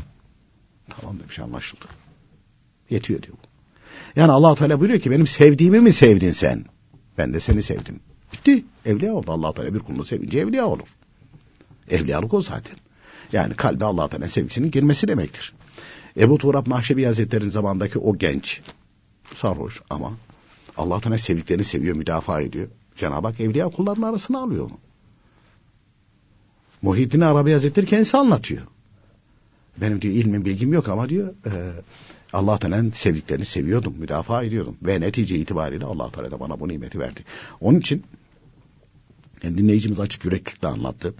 Tamam 0.89 1.19
demiş 1.19 1.39
anlaşıldı. 1.39 1.85
Yetiyor 2.89 3.21
diyor. 3.21 3.37
Yani 4.15 4.31
allah 4.31 4.55
Teala 4.55 4.79
buyuruyor 4.79 5.01
ki 5.01 5.11
benim 5.11 5.27
sevdiğimi 5.27 5.79
mi 5.79 5.93
sevdin 5.93 6.31
sen? 6.31 6.65
Ben 7.17 7.33
de 7.33 7.39
seni 7.39 7.63
sevdim. 7.63 7.99
Bitti. 8.33 8.65
Evliya 8.85 9.13
oldu. 9.13 9.31
allah 9.31 9.53
Teala 9.53 9.73
bir 9.73 9.79
kulunu 9.79 10.03
sevince 10.03 10.39
evliya 10.39 10.65
olur. 10.65 10.87
Evliyalık 11.89 12.33
o 12.33 12.41
zaten. 12.41 12.77
Yani 13.31 13.55
kalbe 13.55 13.85
allah 13.85 14.07
Teala 14.07 14.27
sevgisinin 14.27 14.71
girmesi 14.71 15.07
demektir. 15.07 15.53
Ebu 16.17 16.37
Turab 16.37 16.67
Mahşebi 16.67 17.05
Hazretleri'nin 17.05 17.49
zamandaki 17.49 17.99
o 17.99 18.17
genç 18.17 18.61
sarhoş 19.35 19.81
ama 19.89 20.13
allah 20.77 20.99
Teala 20.99 21.17
sevdiklerini 21.17 21.63
seviyor, 21.63 21.95
müdafaa 21.95 22.41
ediyor. 22.41 22.67
Cenab-ı 22.95 23.27
Hak 23.27 23.39
evliya 23.39 23.69
kullarının 23.69 24.05
arasına 24.05 24.39
alıyor 24.39 24.65
onu. 24.65 24.77
Muhyiddin 26.81 27.21
Arabi 27.21 27.51
Hazretleri 27.51 27.85
kendisi 27.85 28.17
anlatıyor. 28.17 28.61
Benim 29.81 30.01
diyor 30.01 30.13
ilmin 30.13 30.45
bilgim 30.45 30.73
yok 30.73 30.89
ama 30.89 31.09
diyor 31.09 31.33
e, 31.45 31.71
Allah 32.33 32.57
Teala'nın 32.57 32.91
sevdiklerini 32.91 33.45
seviyordum, 33.45 33.95
müdafaa 33.97 34.43
ediyordum. 34.43 34.77
Ve 34.81 35.01
netice 35.01 35.35
itibariyle 35.35 35.85
Allah 35.85 36.11
Teala 36.11 36.31
da 36.31 36.39
bana 36.39 36.59
bu 36.59 36.67
nimeti 36.67 36.99
verdi. 36.99 37.23
Onun 37.61 37.79
için 37.79 38.03
yani 39.43 39.57
dinleyicimiz 39.57 39.99
açık 39.99 40.25
yüreklikle 40.25 40.67
anlattı. 40.67 41.13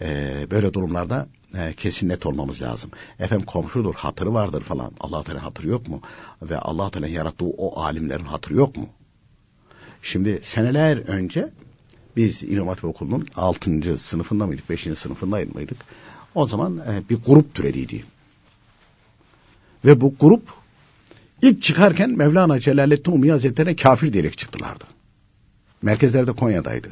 Ee, 0.00 0.46
böyle 0.50 0.74
durumlarda 0.74 1.28
e, 1.58 1.72
kesin 1.72 2.08
net 2.08 2.26
olmamız 2.26 2.62
lazım. 2.62 2.90
Efendim 3.18 3.46
komşudur, 3.46 3.94
hatırı 3.94 4.34
vardır 4.34 4.62
falan. 4.62 4.92
Allah 5.00 5.22
Teala 5.22 5.42
hatırı 5.44 5.68
yok 5.68 5.88
mu? 5.88 6.00
Ve 6.42 6.58
Allah 6.58 6.90
Teala 6.90 7.06
yarattığı 7.06 7.44
o 7.44 7.80
alimlerin 7.80 8.24
hatırı 8.24 8.54
yok 8.54 8.76
mu? 8.76 8.88
Şimdi 10.02 10.40
seneler 10.42 10.96
önce 10.96 11.50
biz 12.16 12.42
Hatip 12.42 12.84
Okulu'nun 12.84 13.26
6. 13.36 13.98
sınıfında 13.98 14.46
mıydık, 14.46 14.70
5. 14.70 14.80
sınıfında 14.80 15.36
mıydık? 15.54 15.78
O 16.34 16.46
zaman 16.46 16.78
e, 16.78 17.02
bir 17.10 17.18
grup 17.26 17.54
türediydi. 17.54 18.04
Ve 19.84 20.00
bu 20.00 20.14
grup 20.20 20.42
ilk 21.42 21.62
çıkarken 21.62 22.10
Mevlana 22.10 22.60
Celaleddin 22.60 23.12
Umi 23.12 23.30
Hazretleri'ne 23.30 23.76
kafir 23.76 24.12
diyerek 24.12 24.38
çıktılardı. 24.38 24.84
Merkezlerde 25.82 26.32
Konya'daydı. 26.32 26.88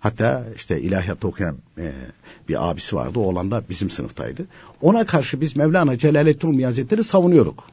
Hatta 0.00 0.44
işte 0.56 0.80
ilahiyatta 0.80 1.28
okuyan 1.28 1.56
e, 1.78 1.92
bir 2.48 2.70
abisi 2.70 2.96
vardı. 2.96 3.18
O 3.18 3.22
olan 3.22 3.50
da 3.50 3.62
bizim 3.68 3.90
sınıftaydı. 3.90 4.46
Ona 4.82 5.06
karşı 5.06 5.40
biz 5.40 5.56
Mevlana 5.56 5.98
Celaleddin 5.98 6.48
Umi 6.48 6.64
Hazretleri 6.64 7.04
savunuyorduk. 7.04 7.64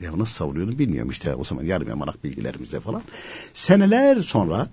Ya 0.00 0.18
nasıl 0.18 0.34
savunuyordum 0.34 0.78
bilmiyorum 0.78 1.10
işte 1.10 1.34
o 1.34 1.44
zaman 1.44 1.64
yarım 1.64 1.88
yamanak 1.88 2.24
bilgilerimizde 2.24 2.80
falan. 2.80 3.02
Seneler 3.54 4.16
sonra 4.16 4.68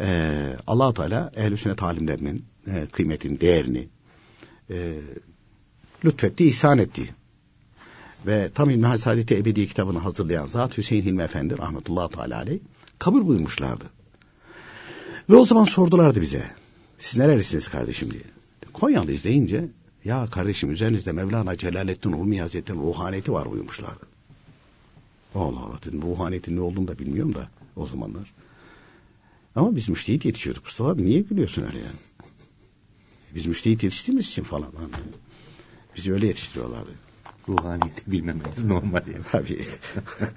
e, 0.00 0.32
allah 0.66 0.94
Teala 0.94 1.32
ehl-i 1.36 1.56
sünnet 1.56 1.82
alimlerinin 1.82 2.44
e, 2.66 2.86
kıymetini, 2.86 3.40
değerini 3.40 3.88
e, 4.70 4.94
lütfetti, 6.04 6.46
ihsan 6.46 6.78
etti. 6.78 7.14
Ve 8.26 8.50
tam 8.54 8.70
İlmihal 8.70 8.98
Saadeti 8.98 9.36
Ebedi 9.36 9.68
kitabını 9.68 9.98
hazırlayan 9.98 10.46
Zat 10.46 10.78
Hüseyin 10.78 11.02
Hilmi 11.02 11.22
Efendi 11.22 11.58
rahmetullahi 11.58 12.14
teala 12.14 12.36
aleyh 12.36 12.58
kabul 12.98 13.26
buyurmuşlardı. 13.26 13.84
Ve 15.30 15.36
o 15.36 15.44
zaman 15.44 15.64
sordulardı 15.64 16.20
bize. 16.20 16.50
Siz 16.98 17.16
nerelisiniz 17.16 17.68
kardeşim 17.68 18.10
diye. 18.10 18.22
Konyalıyız 18.72 19.24
deyince 19.24 19.68
ya 20.04 20.26
kardeşim 20.26 20.70
üzerinizde 20.70 21.12
Mevlana 21.12 21.56
Celaleddin 21.56 22.12
Rumi 22.12 22.40
Hazretleri'nin 22.40 22.82
ruhaniyeti 22.82 23.32
var 23.32 23.50
buyurmuşlardı. 23.50 24.06
Allah 25.34 25.60
Allah 25.60 25.78
dedim 25.84 26.02
ruhaniyetin 26.02 26.56
ne 26.56 26.60
olduğunu 26.60 26.88
da 26.88 26.98
bilmiyorum 26.98 27.34
da 27.34 27.48
o 27.76 27.86
zamanlar. 27.86 28.32
Ama 29.54 29.76
biz 29.76 29.88
müştehit 29.88 30.24
yetişiyorduk 30.24 30.64
Mustafa 30.64 30.90
abi 30.90 31.04
niye 31.04 31.20
gülüyorsun 31.20 31.62
öyle 31.62 31.78
yani? 31.78 31.98
Biz 33.34 33.46
müştehit 33.46 33.82
yetiştiğimiz 33.82 34.26
için 34.26 34.42
falan. 34.42 34.72
Hani. 34.76 34.90
Bizi 35.96 36.12
öyle 36.12 36.26
yetiştiriyorlardı. 36.26 36.90
Ruhaniyeti 37.48 38.12
bilmememiz 38.12 38.64
normal 38.64 39.02
yani. 39.06 39.24
Tabii. 39.30 39.66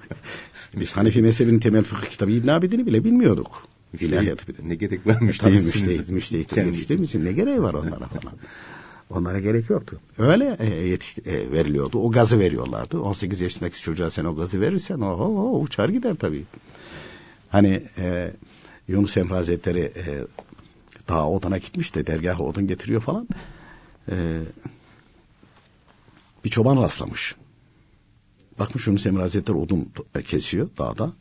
biz 0.79 0.97
Hanefi 0.97 1.21
mezhebinin 1.21 1.59
temel 1.59 1.83
fıkıh 1.83 2.09
kitabı 2.09 2.31
İbn 2.31 2.47
Abidin'i 2.47 2.85
bile 2.85 3.03
bilmiyorduk. 3.03 3.72
İlahiyatı 3.99 4.47
bir 4.47 4.57
de. 4.57 4.59
Ne 4.63 4.75
gerek 4.75 5.07
var 5.07 5.21
müştehit, 5.21 5.65
müştehit, 5.65 6.09
müştehit 6.09 6.57
yetiştiğimiz 6.57 7.09
için 7.09 7.25
ne 7.25 7.31
gereği 7.31 7.61
var 7.61 7.73
onlara 7.73 8.07
falan. 8.07 8.33
Onlara 9.09 9.39
gerek 9.39 9.69
yoktu. 9.69 9.99
Öyle 10.17 10.57
e, 10.59 10.67
yetiş, 10.69 11.17
e, 11.17 11.51
veriliyordu. 11.51 11.99
O 11.99 12.11
gazı 12.11 12.39
veriyorlardı. 12.39 12.99
18 12.99 13.41
yaşındaki 13.41 13.81
çocuğa 13.81 14.09
sen 14.09 14.25
o 14.25 14.35
gazı 14.35 14.61
verirsen 14.61 14.99
o, 14.99 15.11
o 15.11 15.59
uçar 15.59 15.89
gider 15.89 16.15
tabii. 16.15 16.43
Hani 17.49 17.83
e, 17.97 18.33
Yunus 18.87 19.17
Emre 19.17 19.33
Hazretleri 19.33 19.79
e, 19.79 20.03
daha 21.07 21.29
odana 21.29 21.57
gitmiş 21.57 21.95
de 21.95 22.07
dergaha 22.07 22.43
odun 22.43 22.67
getiriyor 22.67 23.01
falan. 23.01 23.27
E, 24.11 24.15
bir 26.43 26.49
çoban 26.49 26.83
rastlamış. 26.83 27.35
Bakmış 28.59 28.87
Yunus 28.87 29.05
Emre 29.05 29.21
Hazretleri 29.21 29.57
odun 29.57 29.91
kesiyor 30.27 30.69
dağda. 30.77 31.13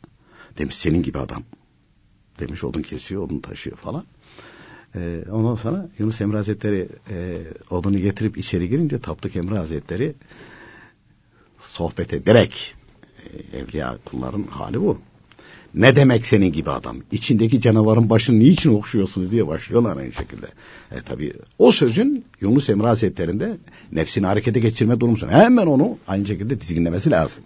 Demiş 0.57 0.75
senin 0.75 1.03
gibi 1.03 1.19
adam. 1.19 1.43
Demiş 2.47 2.63
odun 2.63 2.81
kesiyor, 2.81 3.23
odun 3.23 3.39
taşıyor 3.39 3.77
falan. 3.77 4.03
Ee, 4.95 5.23
ondan 5.31 5.55
sonra 5.55 5.89
Yunus 5.99 6.21
Emre 6.21 6.37
Hazretleri 6.37 6.87
e, 7.11 7.37
odunu 7.69 7.97
getirip 7.97 8.37
içeri 8.37 8.69
girince 8.69 8.99
Tapduk 8.99 9.35
Emre 9.35 9.57
Hazretleri 9.57 10.13
sohbet 11.59 12.13
ederek 12.13 12.75
e, 13.23 13.57
evliya 13.57 13.97
kulların 14.05 14.43
hali 14.43 14.81
bu. 14.81 14.97
Ne 15.75 15.95
demek 15.95 16.25
senin 16.25 16.51
gibi 16.51 16.69
adam? 16.69 16.97
İçindeki 17.11 17.61
canavarın 17.61 18.09
başını 18.09 18.39
niçin 18.39 18.73
okşuyorsunuz 18.73 19.31
diye 19.31 19.47
başlıyorlar 19.47 19.97
aynı 19.97 20.13
şekilde. 20.13 20.47
E 20.91 21.01
tabi 21.01 21.33
o 21.59 21.71
sözün 21.71 22.25
Yunus 22.41 22.69
Emre 22.69 22.87
Hazretleri'nde 22.87 23.57
nefsini 23.91 24.25
harekete 24.25 24.59
geçirme 24.59 24.99
durumu. 24.99 25.17
Hemen 25.29 25.67
onu 25.67 25.97
aynı 26.07 26.25
şekilde 26.25 26.61
dizginlemesi 26.61 27.11
lazım. 27.11 27.43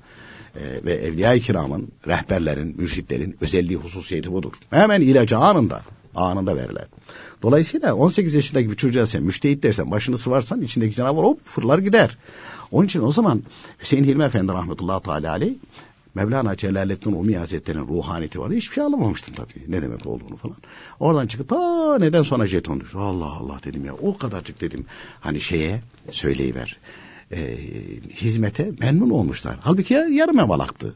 E, 0.57 0.85
ve 0.85 0.93
Evliya-i 0.93 1.41
Kiram'ın, 1.41 1.87
rehberlerin, 2.07 2.75
mürşitlerin 2.77 3.37
özelliği 3.41 3.77
hususiyeti 3.77 4.31
budur. 4.31 4.51
Hemen 4.69 5.01
ilacı 5.01 5.37
anında, 5.37 5.81
anında 6.15 6.55
verirler. 6.55 6.85
Dolayısıyla 7.41 7.95
18 7.95 8.33
yaşındaki 8.33 8.71
bir 8.71 8.75
çocuğa 8.75 9.07
sen 9.07 9.23
müştehit 9.23 9.63
dersen 9.63 9.91
başını 9.91 10.17
sıvarsan 10.17 10.61
içindeki 10.61 10.95
canavar 10.95 11.25
hop 11.25 11.45
fırlar 11.45 11.79
gider. 11.79 12.17
Onun 12.71 12.85
için 12.85 13.01
o 13.01 13.11
zaman 13.11 13.43
Hüseyin 13.81 14.03
Hilmi 14.03 14.23
Efendi 14.23 14.51
rahmetullahi 14.51 15.03
teala 15.03 15.31
aleyh 15.31 15.53
Mevlana 16.15 16.55
Celaleddin 16.55 17.11
Umi 17.11 17.37
Hazretleri'nin 17.37 17.87
ruhaniyeti 17.87 18.39
vardı. 18.39 18.53
Hiçbir 18.53 18.75
şey 18.75 18.83
anlamamıştım 18.83 19.33
tabii 19.33 19.63
ne 19.67 19.81
demek 19.81 20.05
olduğunu 20.05 20.35
falan. 20.35 20.57
Oradan 20.99 21.27
çıkıp 21.27 21.49
ta 21.49 21.97
neden 21.99 22.23
sonra 22.23 22.47
jeton 22.47 22.79
düştü. 22.79 22.97
Allah 22.97 23.25
Allah 23.25 23.59
dedim 23.63 23.85
ya 23.85 23.93
o 23.93 24.17
kadarcık 24.17 24.61
dedim. 24.61 24.85
Hani 25.19 25.41
şeye 25.41 25.81
söyleyiver. 26.11 26.77
E, 27.31 27.57
hizmete 28.11 28.71
memnun 28.79 29.09
olmuşlar. 29.09 29.57
Halbuki 29.61 29.93
yarım 29.93 30.39
evalaktı. 30.39 30.95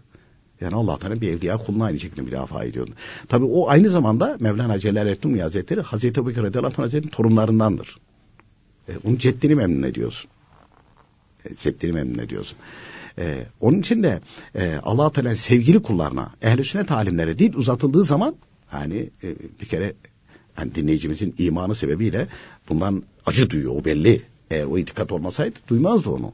Yani 0.61 0.75
Allah 0.75 0.97
Teala 0.97 1.21
bir 1.21 1.29
evliya 1.29 1.57
kuluna 1.57 1.85
aynı 1.85 1.99
şekilde 1.99 2.21
müdafaa 2.21 2.63
ediyordu. 2.63 2.91
Tabi 3.27 3.45
o 3.45 3.69
aynı 3.69 3.89
zamanda 3.89 4.37
Mevlana 4.39 4.79
Celaleddin 4.79 5.37
Hazretleri 5.37 5.81
Hazreti 5.81 6.19
Ebu 6.19 6.29
Bekir 6.29 6.43
Radıyallahu 6.43 6.77
Hazretleri'nin 6.77 7.11
torunlarındandır. 7.11 7.97
E, 8.89 8.91
onun 9.03 9.17
ceddini 9.17 9.55
memnun 9.55 9.83
ediyorsun. 9.83 10.31
E, 11.45 11.55
ceddini 11.55 11.91
memnun 11.91 12.19
ediyorsun. 12.19 12.57
Ee, 13.17 13.45
onun 13.61 13.79
için 13.79 14.03
de 14.03 14.21
e, 14.55 14.79
allah 14.83 15.11
Teala 15.11 15.35
sevgili 15.35 15.81
kullarına, 15.81 16.31
ehl-i 16.41 16.63
sünnet 16.63 16.91
alimlere 16.91 17.39
dil 17.39 17.53
uzatıldığı 17.53 18.03
zaman 18.03 18.35
yani 18.73 19.09
e, 19.23 19.35
bir 19.61 19.65
kere 19.65 19.93
yani 20.57 20.75
dinleyicimizin 20.75 21.35
imanı 21.37 21.75
sebebiyle 21.75 22.27
bundan 22.69 23.03
acı 23.25 23.49
duyuyor 23.49 23.75
o 23.75 23.85
belli. 23.85 24.21
Eğer 24.51 24.65
o 24.65 24.77
itikat 24.77 25.11
olmasaydı 25.11 25.59
duymazdı 25.67 26.09
onu. 26.09 26.33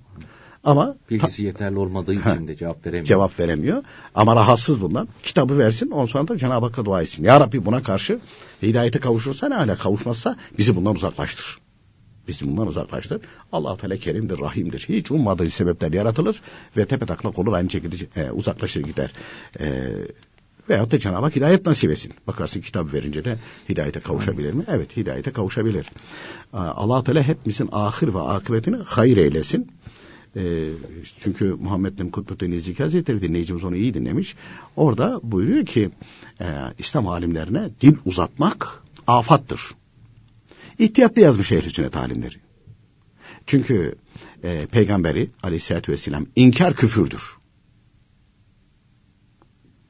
Ama 0.64 0.96
bilgisi 1.10 1.44
yeterli 1.44 1.80
olmadığı 1.80 2.14
için 2.14 2.48
de 2.48 2.56
cevap 2.56 2.86
veremiyor. 2.86 3.06
Cevap 3.06 3.40
veremiyor. 3.40 3.84
Ama 4.16 4.36
rahatsız 4.36 4.82
bundan. 4.82 5.08
Kitabı 5.24 5.58
versin. 5.58 5.92
Ondan 5.92 6.06
sonra 6.06 6.28
da 6.28 6.38
Cenab-ı 6.38 6.66
Hakk'a 6.66 6.86
dua 6.86 7.02
etsin. 7.02 7.24
Ya 7.24 7.40
Rabbi 7.40 7.66
buna 7.66 7.84
karşı 7.84 8.20
hidayete 8.62 9.00
kavuşursa 9.00 9.50
ne 9.50 9.56
hala 9.56 9.76
kavuşmazsa 9.76 10.36
bizi 10.58 10.76
bundan 10.76 10.96
uzaklaştır. 10.96 11.60
Bizi 12.28 12.48
bundan 12.48 12.68
uzaklaştır. 12.68 13.22
allah 13.52 13.78
Teala 13.78 13.98
kerimdir, 13.98 14.40
rahimdir. 14.40 14.86
Hiç 14.90 15.12
ummadığı 15.12 15.50
sebepler 15.50 15.94
yaratılır 15.94 16.42
ve 16.78 16.86
tepe 16.86 17.06
taklak 17.06 17.40
olur 17.40 17.54
aynı 17.54 17.70
şekilde 17.70 18.22
e, 18.22 18.32
uzaklaşır 18.32 18.84
gider. 18.84 19.12
E, 19.60 19.94
veyahut 20.70 20.92
da 20.92 21.00
Cenab-ı 21.00 21.26
Hak 21.26 21.36
hidayet 21.36 21.66
nasip 21.66 21.92
etsin. 21.92 22.14
Bakarsın 22.28 22.62
kitabı 22.62 22.94
verince 22.94 23.26
de 23.26 23.38
hidayete 23.70 24.00
kavuşabilir 24.00 24.54
mi? 24.54 24.64
Evet 24.68 24.98
hidayete 24.98 25.32
kavuşabilir. 25.32 25.86
allah 26.54 27.04
Teala 27.04 27.24
hepimizin 27.24 27.70
ahir 27.72 28.14
ve 28.14 28.20
akıbetini 28.20 28.78
hayır 28.86 29.18
eylesin. 29.18 29.72
E, 30.36 30.70
çünkü 31.20 31.46
Muhammed 31.46 32.00
bin 32.00 32.10
Kutbettin 32.10 32.52
Neziki 32.52 32.84
Hazretleri 32.84 33.22
dinleyicimiz 33.22 33.64
onu 33.64 33.76
iyi 33.76 33.94
dinlemiş. 33.94 34.36
Orada 34.76 35.20
buyuruyor 35.24 35.66
ki 35.66 35.90
e, 36.42 36.46
İslam 36.78 37.08
alimlerine 37.08 37.70
dil 37.82 37.96
uzatmak 38.06 38.84
afattır. 39.08 39.62
İhtiyatlı 40.80 41.22
yazmış 41.22 41.52
ehl 41.52 41.70
sünnet 41.70 41.98
alimleri. 41.98 42.36
Çünkü 43.46 43.96
e, 44.44 44.66
peygamberi 44.66 45.30
aleyhissalatü 45.44 45.92
vesselam 45.92 46.26
inkar 46.36 46.74
küfürdür. 46.74 47.38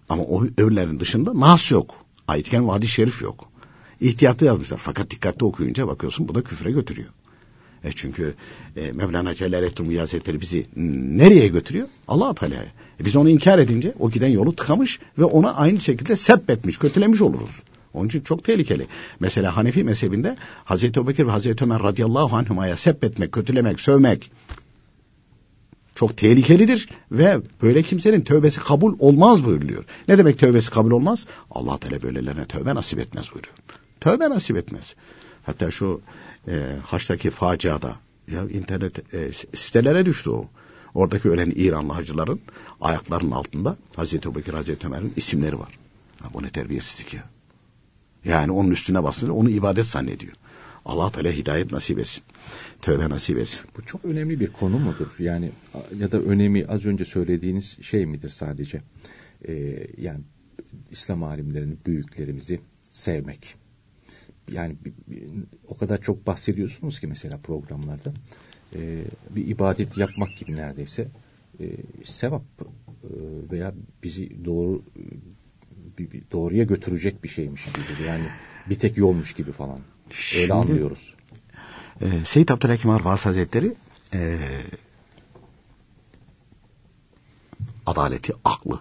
Ama 0.09 0.23
o 0.23 0.43
öbürlerin 0.43 0.99
dışında 0.99 1.39
nas 1.39 1.71
yok. 1.71 1.95
Ayet-i 2.27 2.67
vadi 2.67 2.87
şerif 2.87 3.21
yok. 3.21 3.49
İhtiyatlı 4.01 4.45
yazmışlar. 4.45 4.77
Fakat 4.77 5.09
dikkatli 5.09 5.45
okuyunca 5.45 5.87
bakıyorsun 5.87 6.27
bu 6.27 6.35
da 6.35 6.41
küfre 6.43 6.71
götürüyor. 6.71 7.09
E 7.83 7.91
çünkü 7.91 8.33
e, 8.75 8.91
Mevlana 8.91 9.33
Celaleddin 9.33 9.97
Hazretleri 9.97 10.41
bizi 10.41 10.67
nereye 11.17 11.47
götürüyor? 11.47 11.87
Allah 12.07 12.33
Teala'ya. 12.33 12.71
E 12.99 13.05
biz 13.05 13.15
onu 13.15 13.29
inkar 13.29 13.59
edince 13.59 13.93
o 13.99 14.11
giden 14.11 14.27
yolu 14.27 14.55
tıkamış 14.55 14.99
ve 15.17 15.23
ona 15.23 15.53
aynı 15.53 15.81
şekilde 15.81 16.15
sebbetmiş, 16.15 16.77
kötülemiş 16.77 17.21
oluruz. 17.21 17.61
Onun 17.93 18.07
için 18.07 18.21
çok 18.21 18.43
tehlikeli. 18.43 18.87
Mesela 19.19 19.57
Hanefi 19.57 19.83
mezhebinde 19.83 20.37
Hazreti 20.65 20.99
Ebubekir 20.99 21.27
ve 21.27 21.31
Hazreti 21.31 21.63
Ömer 21.63 21.83
radıyallahu 21.83 22.35
anhumaya 22.35 22.77
sebbetmek, 22.77 23.31
kötülemek, 23.31 23.79
sövmek 23.79 24.31
çok 25.97 26.17
tehlikelidir 26.17 26.89
ve 27.11 27.39
böyle 27.61 27.83
kimsenin 27.83 28.21
tövbesi 28.21 28.59
kabul 28.59 28.95
olmaz 28.99 29.45
buyuruluyor. 29.45 29.85
Ne 30.07 30.17
demek 30.17 30.39
tövbesi 30.39 30.71
kabul 30.71 30.91
olmaz? 30.91 31.25
Allah 31.51 31.77
Teala 31.77 32.01
böylelerine 32.01 32.45
tövbe 32.45 32.75
nasip 32.75 32.99
etmez 32.99 33.25
buyuruyor. 33.33 33.55
Tövbe 33.99 34.29
nasip 34.29 34.57
etmez. 34.57 34.95
Hatta 35.45 35.71
şu 35.71 36.01
e, 36.47 36.75
Haç'taki 36.85 37.29
faciada 37.29 37.95
ya 38.31 38.43
internet 38.43 39.13
e, 39.13 39.31
sitelere 39.55 40.05
düştü 40.05 40.29
o. 40.29 40.45
Oradaki 40.93 41.29
ölen 41.29 41.53
İranlı 41.55 41.93
hacıların 41.93 42.39
ayaklarının 42.81 43.31
altında 43.31 43.77
Hazreti 43.95 44.27
Ebubekir 44.29 44.53
Hazreti 44.53 44.87
Ömer'in 44.87 45.13
isimleri 45.15 45.59
var. 45.59 45.69
Ha, 46.21 46.29
bu 46.33 46.43
ne 46.43 46.49
terbiyesizlik 46.49 47.13
ya. 47.13 47.23
Yani 48.25 48.51
onun 48.51 48.71
üstüne 48.71 49.03
basınca 49.03 49.33
onu 49.33 49.49
ibadet 49.49 49.85
zannediyor. 49.85 50.33
Allah 50.85 51.11
Teala 51.11 51.31
hidayet 51.31 51.71
nasip 51.71 51.99
etsin. 51.99 52.23
Tövbe 52.81 53.09
nasip 53.09 53.37
etsin. 53.37 53.65
Bu 53.77 53.85
çok 53.85 54.05
önemli 54.05 54.39
bir 54.39 54.47
konu 54.47 54.79
mudur? 54.79 55.15
Yani 55.19 55.51
ya 55.95 56.11
da 56.11 56.21
önemi 56.21 56.65
az 56.65 56.85
önce 56.85 57.05
söylediğiniz 57.05 57.77
şey 57.81 58.05
midir 58.05 58.29
sadece? 58.29 58.81
Ee, 59.47 59.87
yani 59.97 60.19
İslam 60.91 61.23
alimlerini, 61.23 61.75
büyüklerimizi 61.85 62.59
sevmek. 62.91 63.55
Yani 64.51 64.75
o 65.67 65.77
kadar 65.77 66.01
çok 66.01 66.27
bahsediyorsunuz 66.27 66.99
ki 66.99 67.07
mesela 67.07 67.37
programlarda. 67.37 68.13
Ee, 68.75 69.03
bir 69.29 69.47
ibadet 69.47 69.97
yapmak 69.97 70.35
gibi 70.35 70.55
neredeyse 70.55 71.07
e, 71.59 71.65
sevap 72.05 72.43
e, 72.61 72.65
veya 73.51 73.73
bizi 74.03 74.45
doğru 74.45 74.83
bir, 75.97 76.11
bir 76.11 76.23
doğruya 76.31 76.63
götürecek 76.63 77.23
bir 77.23 77.29
şeymiş 77.29 77.65
gibi. 77.65 78.03
Yani 78.03 78.31
bir 78.65 78.79
tek 78.79 78.97
yolmuş 78.97 79.33
gibi 79.33 79.51
falan. 79.51 79.79
Şimdi, 80.11 80.43
Öyle 80.43 80.53
anlıyoruz. 80.53 81.16
E, 82.01 82.25
Seyyid 82.25 82.49
Abdülhakim 82.49 82.89
Arvas 82.89 83.25
Hazretleri 83.25 83.75
e, 84.13 84.39
adaleti, 87.85 88.33
aklı 88.45 88.79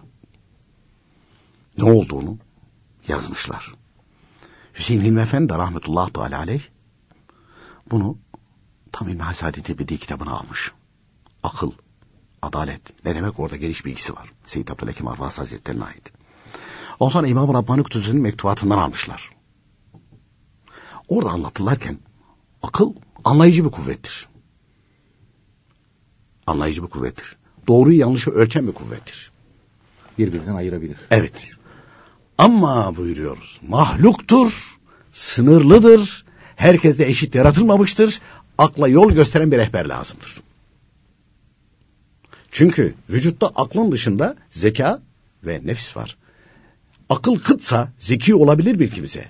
ne 1.79 1.85
olduğunu 1.85 2.39
yazmışlar. 3.09 3.75
Hüseyin 4.75 5.01
Hilmi 5.01 5.21
Efendi 5.21 5.49
de 5.49 5.59
rahmetullah 5.59 6.11
teala 6.11 6.39
aleyh 6.39 6.63
bunu 7.91 8.19
tam 8.93 9.09
İlmi 9.09 9.23
Hasadeti 9.23 9.79
bir 9.79 9.99
kitabına 9.99 10.31
almış. 10.31 10.73
Akıl, 11.43 11.73
adalet. 12.43 13.05
Ne 13.05 13.15
demek 13.15 13.41
orada 13.41 13.57
geniş 13.57 13.85
bilgisi 13.85 14.15
var. 14.15 14.33
Seyyid 14.45 14.69
Abdülhakim 14.69 15.09
Arvas 15.09 15.39
Hazretleri'ne 15.39 15.85
ait. 15.85 16.13
Ondan 16.99 17.13
sonra 17.13 17.27
İmam-ı 17.27 17.55
Rabbani 17.55 17.83
Kutucu'nun 17.83 18.21
mektubatından 18.21 18.79
almışlar. 18.79 19.31
Orada 21.09 21.31
anlatırlarken 21.31 21.99
akıl 22.63 22.95
anlayıcı 23.27 23.65
bir 23.65 23.71
kuvvettir. 23.71 24.27
Anlayıcı 26.47 26.83
bir 26.83 26.89
kuvvettir. 26.89 27.37
Doğruyu 27.69 27.99
yanlışı 27.99 28.31
ölçen 28.31 28.67
bir 28.67 28.73
kuvvettir. 28.73 29.31
Birbirinden 30.19 30.55
ayırabilir. 30.55 30.97
Evet. 31.11 31.33
Ama 32.39 32.97
buyuruyoruz 32.97 33.61
mahluktur, 33.69 34.79
sınırlıdır, 35.13 36.25
herkes 36.57 36.99
de 36.99 37.07
eşit 37.07 37.35
yaratılmamıştır, 37.35 38.21
akla 38.59 38.89
yol 38.89 39.13
gösteren 39.13 39.53
bir 39.53 39.59
rehber 39.59 39.85
lazımdır. 39.85 40.41
Çünkü 42.51 42.95
vücutta 43.11 43.47
aklın 43.47 43.93
dışında 43.93 44.37
zeka 44.51 45.03
ve 45.45 45.61
nefis 45.65 45.97
var 45.97 46.17
akıl 47.09 47.39
kıtsa 47.39 47.93
zeki 47.99 48.35
olabilir 48.35 48.79
bir 48.79 48.91
kimse. 48.91 49.25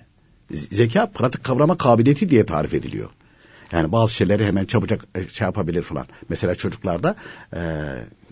Zeka 0.51 1.07
pratik 1.07 1.45
kavrama 1.45 1.79
kabiliyeti 1.79 2.31
diye 2.31 2.47
tarif 2.47 2.75
ediliyor. 2.75 3.11
Yani 3.73 3.93
bazı 3.93 4.15
şeyleri 4.15 4.47
hemen 4.47 4.65
çabucak 4.65 5.05
e, 5.15 5.29
şey 5.29 5.45
yapabilir 5.45 5.83
falan. 5.83 6.07
Mesela 6.29 6.55
çocuklarda 6.55 7.17
e, 7.57 7.61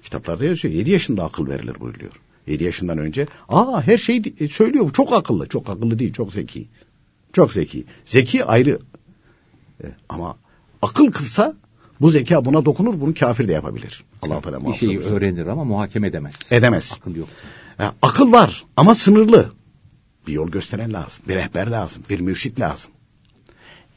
kitaplarda 0.02 0.44
yazıyor 0.44 0.74
7 0.74 0.90
yaşında 0.90 1.24
akıl 1.24 1.48
verilir 1.48 1.80
buyuruyor. 1.80 2.12
7 2.46 2.64
yaşından 2.64 2.98
önce 2.98 3.26
aa 3.48 3.82
her 3.82 3.98
şeyi 3.98 4.34
e, 4.40 4.48
söylüyor 4.48 4.92
çok 4.92 5.12
akıllı. 5.12 5.48
Çok 5.48 5.68
akıllı 5.68 5.98
değil 5.98 6.12
çok 6.12 6.32
zeki. 6.32 6.68
Çok 7.32 7.52
zeki. 7.52 7.84
Zeki 8.04 8.44
ayrı. 8.44 8.78
E, 9.84 9.86
ama 10.08 10.36
akıl 10.82 11.12
kırsa 11.12 11.54
bu 12.00 12.10
zeka 12.10 12.44
buna 12.44 12.64
dokunur 12.64 13.00
bunu 13.00 13.14
kafir 13.14 13.48
de 13.48 13.52
yapabilir. 13.52 14.04
Allah 14.22 14.40
Teala 14.40 14.66
Bir 14.66 14.72
şeyi 14.72 15.00
öğrenir 15.00 15.46
ama 15.46 15.64
muhakeme 15.64 16.08
edemez. 16.08 16.34
Edemez. 16.50 16.92
Akıl 17.00 17.16
yok. 17.16 17.28
E, 17.80 17.84
akıl 18.02 18.32
var 18.32 18.64
ama 18.76 18.94
sınırlı. 18.94 19.52
Bir 20.26 20.32
yol 20.32 20.48
gösteren 20.48 20.92
lazım. 20.92 21.22
Bir 21.28 21.34
rehber 21.34 21.66
lazım. 21.66 22.02
Bir 22.10 22.20
mürşit 22.20 22.60
lazım. 22.60 22.90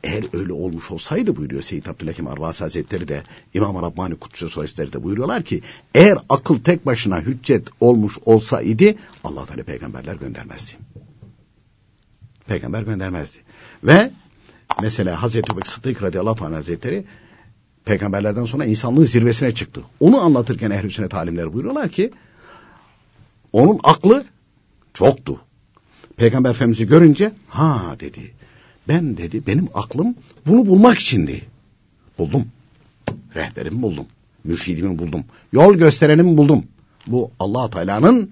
Eğer 0.03 0.23
öyle 0.33 0.53
olmuş 0.53 0.91
olsaydı 0.91 1.36
buyuruyor 1.36 1.62
Seyyid 1.62 1.86
Abdülhakim 1.86 2.27
Arvasi 2.27 2.63
Hazretleri 2.63 3.07
de 3.07 3.23
İmam 3.53 3.81
Rabbani 3.81 4.15
Kutsu 4.15 4.49
Soyisleri 4.49 4.93
de 4.93 5.03
buyuruyorlar 5.03 5.43
ki 5.43 5.62
eğer 5.95 6.17
akıl 6.29 6.60
tek 6.60 6.86
başına 6.86 7.21
hüccet 7.21 7.67
olmuş 7.79 8.17
olsaydı 8.25 8.95
Allah 9.23 9.45
Teala 9.45 9.63
peygamberler 9.63 10.15
göndermezdi. 10.15 10.71
Peygamber 12.47 12.81
göndermezdi. 12.81 13.38
Ve 13.83 14.12
mesela 14.81 15.21
Hazreti 15.21 15.51
Ebubekir 15.51 15.71
Sıddık 15.71 16.03
radıyallahu 16.03 16.45
anh 16.45 16.53
hazretleri 16.53 17.05
peygamberlerden 17.86 18.45
sonra 18.45 18.65
insanlığın 18.65 19.03
zirvesine 19.03 19.51
çıktı. 19.51 19.81
Onu 19.99 20.21
anlatırken 20.21 20.71
ehl-i 20.71 20.91
sünnet 20.91 21.13
alimleri 21.13 21.53
buyuruyorlar 21.53 21.89
ki 21.89 22.12
onun 23.53 23.79
aklı 23.83 24.25
çoktu. 24.93 25.41
Peygamber 26.17 26.49
Efendimiz'i 26.49 26.88
görünce 26.88 27.31
ha 27.47 27.95
dedi. 27.99 28.33
Ben 28.88 29.17
dedi 29.17 29.47
benim 29.47 29.69
aklım 29.73 30.15
bunu 30.45 30.65
bulmak 30.65 31.00
içindi. 31.00 31.41
Buldum. 32.17 32.45
Rehberimi 33.36 33.82
buldum. 33.82 34.06
Mürşidimi 34.43 35.00
buldum. 35.00 35.23
Yol 35.54 35.73
gösterenimi 35.73 36.38
buldum. 36.38 36.63
Bu 37.08 37.32
allah 37.39 37.69
Teala'nın 37.69 38.32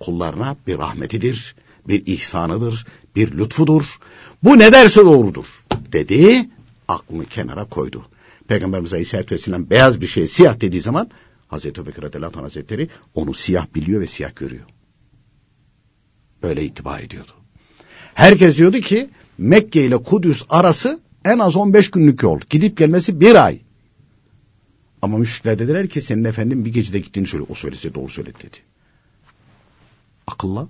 kullarına 0.00 0.56
bir 0.66 0.78
rahmetidir, 0.78 1.54
bir 1.88 2.06
ihsanıdır, 2.06 2.86
bir 3.16 3.38
lütfudur. 3.38 3.98
Bu 4.44 4.58
ne 4.58 4.72
derse 4.72 5.00
doğrudur 5.00 5.64
dedi, 5.92 6.48
aklını 6.88 7.24
kenara 7.24 7.64
koydu. 7.64 8.06
Peygamberimiz 8.48 8.92
Aleyhisselatü 8.92 9.34
Vesselam 9.34 9.70
beyaz 9.70 10.00
bir 10.00 10.06
şey 10.06 10.28
siyah 10.28 10.60
dediği 10.60 10.80
zaman 10.80 11.10
Hazreti 11.48 11.80
Ebubekir 11.80 12.02
Radıyallahu 12.02 12.42
Hazretleri 12.42 12.88
onu 13.14 13.34
siyah 13.34 13.66
biliyor 13.74 14.00
ve 14.00 14.06
siyah 14.06 14.36
görüyor. 14.36 14.64
Böyle 16.42 16.64
itibar 16.64 17.00
ediyordu. 17.00 17.32
Herkes 18.14 18.56
diyordu 18.56 18.80
ki 18.80 19.10
Mekke 19.38 19.84
ile 19.84 19.96
Kudüs 19.96 20.42
arası 20.48 21.00
en 21.24 21.38
az 21.38 21.56
15 21.56 21.90
günlük 21.90 22.22
yol. 22.22 22.40
Gidip 22.50 22.76
gelmesi 22.76 23.20
bir 23.20 23.44
ay. 23.44 23.60
Ama 25.02 25.18
müşrikler 25.18 25.58
dediler 25.58 25.88
ki 25.88 26.00
senin 26.00 26.24
efendim 26.24 26.64
bir 26.64 26.72
gecede 26.72 26.98
gittiğini 26.98 27.26
söyle. 27.26 27.44
O 27.48 27.54
söylese 27.54 27.94
doğru 27.94 28.08
söyledi 28.08 28.38
dedi. 28.38 28.56
Akılla 30.26 30.68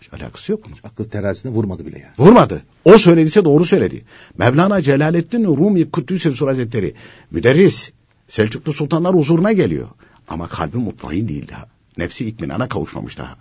hiç 0.00 0.12
alakası 0.12 0.52
yok 0.52 0.70
mu? 0.70 0.76
Akıl 0.84 1.04
terazisine 1.04 1.52
vurmadı 1.52 1.86
bile 1.86 1.98
yani. 1.98 2.12
Vurmadı. 2.18 2.62
O 2.84 2.98
söylediyse 2.98 3.44
doğru 3.44 3.64
söyledi. 3.64 4.04
Mevlana 4.38 4.82
Celaleddin 4.82 5.44
Rumi 5.44 5.90
Kuddüs 5.90 6.26
Resul 6.26 6.46
Hazretleri 6.46 6.94
müderris 7.30 7.92
Selçuklu 8.28 8.72
sultanlar 8.72 9.14
huzuruna 9.14 9.52
geliyor. 9.52 9.88
Ama 10.28 10.48
kalbi 10.48 10.76
mutmain 10.76 11.28
değil 11.28 11.48
daha. 11.48 11.66
Nefsi 11.98 12.26
itminana 12.26 12.68
kavuşmamış 12.68 13.18
daha. 13.18 13.36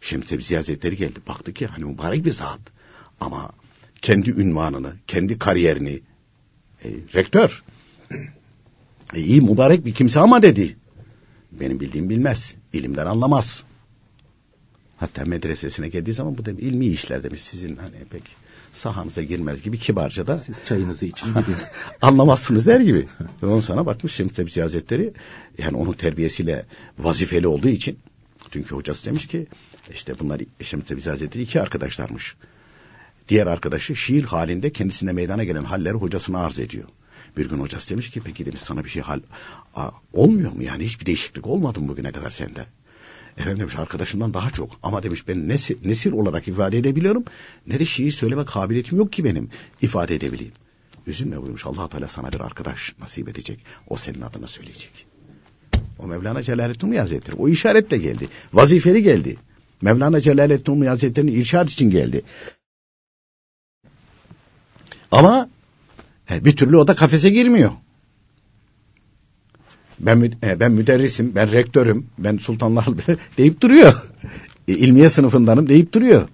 Şimdi 0.00 0.26
Tebzi 0.26 0.56
Hazretleri 0.56 0.96
geldi. 0.96 1.18
Baktı 1.28 1.52
ki 1.52 1.66
hani 1.66 1.84
mübarek 1.84 2.24
bir 2.24 2.30
zat. 2.32 2.60
Ama 3.20 3.50
kendi 4.02 4.30
ünvanını, 4.30 4.92
kendi 5.06 5.38
kariyerini 5.38 6.00
e, 6.84 6.88
rektör 7.14 7.62
e, 9.14 9.20
iyi 9.20 9.40
mübarek 9.40 9.84
bir 9.86 9.94
kimse 9.94 10.20
ama 10.20 10.42
dedi. 10.42 10.76
Benim 11.52 11.80
bildiğim 11.80 12.10
bilmez. 12.10 12.54
ilimden 12.72 13.06
anlamaz. 13.06 13.64
Hatta 14.96 15.24
medresesine 15.24 15.88
geldiği 15.88 16.12
zaman 16.12 16.38
bu 16.38 16.44
demiş 16.44 16.62
ilmi 16.62 16.86
işler 16.86 17.22
demiş 17.22 17.42
sizin 17.42 17.76
hani 17.76 17.96
pek 18.10 18.22
sahanıza 18.72 19.22
girmez 19.22 19.62
gibi 19.62 19.78
kibarca 19.78 20.26
da. 20.26 20.38
Siz 20.38 20.64
çayınızı 20.64 21.06
için 21.06 21.28
gidin. 21.28 21.56
anlamazsınız 22.02 22.66
der 22.66 22.80
gibi. 22.80 23.06
Ve 23.42 23.46
on 23.46 23.60
sana 23.60 23.86
bakmış 23.86 24.14
Şems 24.14 24.32
Tebzi 24.32 24.62
Hazretleri 24.62 25.12
yani 25.58 25.76
onun 25.76 25.92
terbiyesiyle 25.92 26.66
vazifeli 26.98 27.46
olduğu 27.46 27.68
için 27.68 27.98
çünkü 28.50 28.74
hocası 28.74 29.06
demiş 29.06 29.26
ki 29.26 29.46
işte 29.92 30.18
bunlar 30.18 30.40
Şems 30.60 30.84
Tebzi 30.84 31.10
Hazretleri 31.10 31.42
iki 31.42 31.60
arkadaşlarmış. 31.60 32.36
Diğer 33.32 33.46
arkadaşı 33.46 33.96
şiir 33.96 34.24
halinde 34.24 34.72
kendisine 34.72 35.12
meydana 35.12 35.44
gelen 35.44 35.64
halleri 35.64 35.94
hocasına 35.94 36.38
arz 36.38 36.58
ediyor. 36.58 36.88
Bir 37.36 37.48
gün 37.48 37.58
hocası 37.58 37.90
demiş 37.90 38.10
ki 38.10 38.20
peki 38.24 38.46
demiş 38.46 38.60
sana 38.60 38.84
bir 38.84 38.88
şey 38.88 39.02
hal 39.02 39.20
a, 39.74 39.90
olmuyor 40.12 40.52
mu 40.52 40.62
yani 40.62 40.84
hiçbir 40.84 41.06
değişiklik 41.06 41.46
olmadı 41.46 41.80
mı 41.80 41.88
bugüne 41.88 42.12
kadar 42.12 42.30
sende? 42.30 42.66
Efendim 43.38 43.60
demiş 43.60 43.76
arkadaşımdan 43.76 44.34
daha 44.34 44.50
çok 44.50 44.70
ama 44.82 45.02
demiş 45.02 45.28
ben 45.28 45.48
nesir, 45.48 45.76
nesir 45.84 46.12
olarak 46.12 46.48
ifade 46.48 46.78
edebiliyorum 46.78 47.24
ne 47.66 47.78
de 47.78 47.84
şiir 47.84 48.12
söyleme 48.12 48.44
kabiliyetim 48.44 48.98
yok 48.98 49.12
ki 49.12 49.24
benim 49.24 49.50
ifade 49.82 50.14
edebileyim. 50.14 50.52
Üzülme 51.06 51.42
buymuş 51.42 51.66
allah 51.66 51.88
Teala 51.88 52.08
sana 52.08 52.32
bir 52.32 52.40
arkadaş 52.40 52.94
nasip 53.00 53.28
edecek 53.28 53.60
o 53.88 53.96
senin 53.96 54.20
adına 54.20 54.46
söyleyecek. 54.46 55.06
O 55.98 56.06
Mevlana 56.06 56.42
Celaleddin 56.42 56.86
Rumi 56.86 56.98
Hazretleri 56.98 57.36
o 57.36 57.48
işaretle 57.48 57.98
geldi 57.98 58.28
vazifeli 58.52 59.02
geldi. 59.02 59.36
Mevlana 59.82 60.20
Celaleddin 60.20 60.72
Rumi 60.72 60.88
Hazretleri'nin 60.88 61.32
irşad 61.32 61.68
için 61.68 61.90
geldi. 61.90 62.22
Ama 65.12 65.48
he, 66.24 66.44
bir 66.44 66.56
türlü 66.56 66.76
o 66.76 66.86
da 66.86 66.94
kafese 66.94 67.30
girmiyor. 67.30 67.70
Ben 70.00 70.32
e, 70.42 70.60
ben 70.60 70.72
müderrisim, 70.72 71.34
ben 71.34 71.52
rektörüm, 71.52 72.06
ben 72.18 72.36
sultanlar 72.36 72.86
deyip 73.38 73.60
duruyor. 73.60 74.02
E, 74.68 74.72
ilmiye 74.72 75.08
sınıfındanım 75.08 75.68
deyip 75.68 75.92
duruyor. 75.92 76.28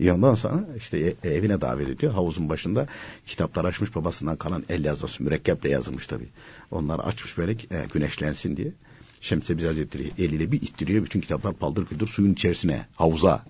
E 0.00 0.12
ondan 0.12 0.34
sonra 0.34 0.64
işte 0.76 1.14
e, 1.24 1.30
evine 1.30 1.60
davet 1.60 1.88
ediyor. 1.88 2.12
Havuzun 2.12 2.48
başında 2.48 2.86
kitaplar 3.26 3.64
açmış 3.64 3.94
babasından 3.94 4.36
kalan 4.36 4.64
el 4.68 4.84
yazması 4.84 5.22
mürekkeple 5.22 5.70
yazılmış 5.70 6.06
tabii. 6.06 6.28
Onları 6.70 7.02
açmış 7.02 7.38
böyle 7.38 7.52
e, 7.52 7.86
güneşlensin 7.92 8.56
diye. 8.56 8.72
Şemsebi 9.20 9.66
Hazretleri 9.66 10.12
eliyle 10.18 10.52
bir 10.52 10.62
ittiriyor. 10.62 11.04
Bütün 11.04 11.20
kitaplar 11.20 11.52
paldır 11.52 11.86
küldür 11.86 12.06
suyun 12.06 12.32
içerisine, 12.32 12.86
havuza. 12.96 13.44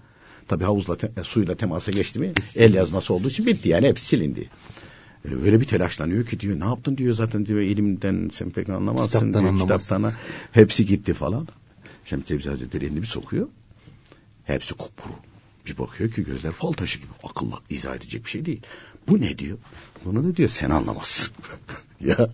Tabii 0.49 0.65
havuzla, 0.65 0.97
te, 0.97 1.13
e, 1.17 1.25
suyla 1.25 1.55
temasa 1.55 1.93
geçti 1.93 2.19
mi 2.19 2.33
el 2.57 2.75
yazması 2.75 3.15
olduğu 3.15 3.29
için 3.29 3.47
bitti 3.47 3.69
yani 3.69 3.89
hepsi 3.89 4.07
silindi. 4.07 4.51
E, 5.25 5.35
öyle 5.35 5.61
bir 5.61 5.67
telaşlanıyor 5.67 6.27
ki 6.27 6.41
diyor 6.41 6.61
ne 6.61 6.65
yaptın 6.65 6.97
diyor 6.97 7.15
zaten 7.15 7.47
diyor 7.47 7.61
ilimden 7.61 8.31
sen 8.33 8.51
pek 8.51 8.69
anlamazsın 8.69 9.07
kitaptan 9.07 9.33
diyor 9.33 9.45
anlamaz. 9.45 9.63
kitaptana 9.63 10.13
hepsi 10.53 10.87
gitti 10.87 11.15
falan. 11.15 11.49
Şemsi 12.05 12.27
Tebzi 12.27 12.49
Hazretleri 12.49 12.85
elini 12.85 13.03
bir 13.03 13.07
sokuyor. 13.07 13.49
Hepsi 14.45 14.75
kupkuru. 14.75 15.13
Bir 15.67 15.79
bakıyor 15.79 16.11
ki 16.11 16.25
gözler 16.25 16.53
fal 16.53 16.73
taşı 16.73 16.99
gibi. 16.99 17.11
Akılla 17.23 17.59
izah 17.71 17.97
edecek 17.97 18.25
bir 18.25 18.31
şey 18.31 18.45
değil. 18.45 18.61
Bu 19.09 19.21
ne 19.21 19.39
diyor? 19.39 19.59
Bunu 20.05 20.25
da 20.25 20.37
diyor 20.37 20.49
sen 20.49 20.71
anlamazsın. 20.71 21.35
ya 22.01 22.31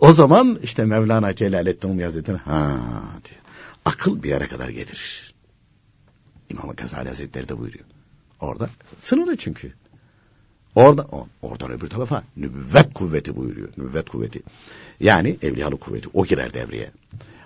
o 0.00 0.12
zaman 0.12 0.58
işte 0.62 0.84
Mevlana 0.84 1.34
Celaleddin 1.34 1.98
Hazretleri 1.98 2.36
ha 2.36 2.80
diyor. 3.24 3.40
Akıl 3.84 4.22
bir 4.22 4.28
yere 4.28 4.48
kadar 4.48 4.68
getirir. 4.68 5.33
İmam 6.54 6.76
Gazali 6.76 7.08
Hazretleri 7.08 7.48
de 7.48 7.58
buyuruyor. 7.58 7.84
Orada 8.40 8.70
sınırlı 8.98 9.36
çünkü. 9.36 9.72
Orada, 10.74 11.06
oradan 11.42 11.70
öbür 11.70 11.88
tarafa 11.88 12.22
nübüvvet 12.36 12.94
kuvveti 12.94 13.36
buyuruyor. 13.36 13.68
Nübüvvet 13.76 14.10
kuvveti. 14.10 14.42
Yani 15.00 15.36
evliyalık 15.42 15.80
kuvveti. 15.80 16.08
O 16.12 16.26
girer 16.26 16.54
devreye. 16.54 16.90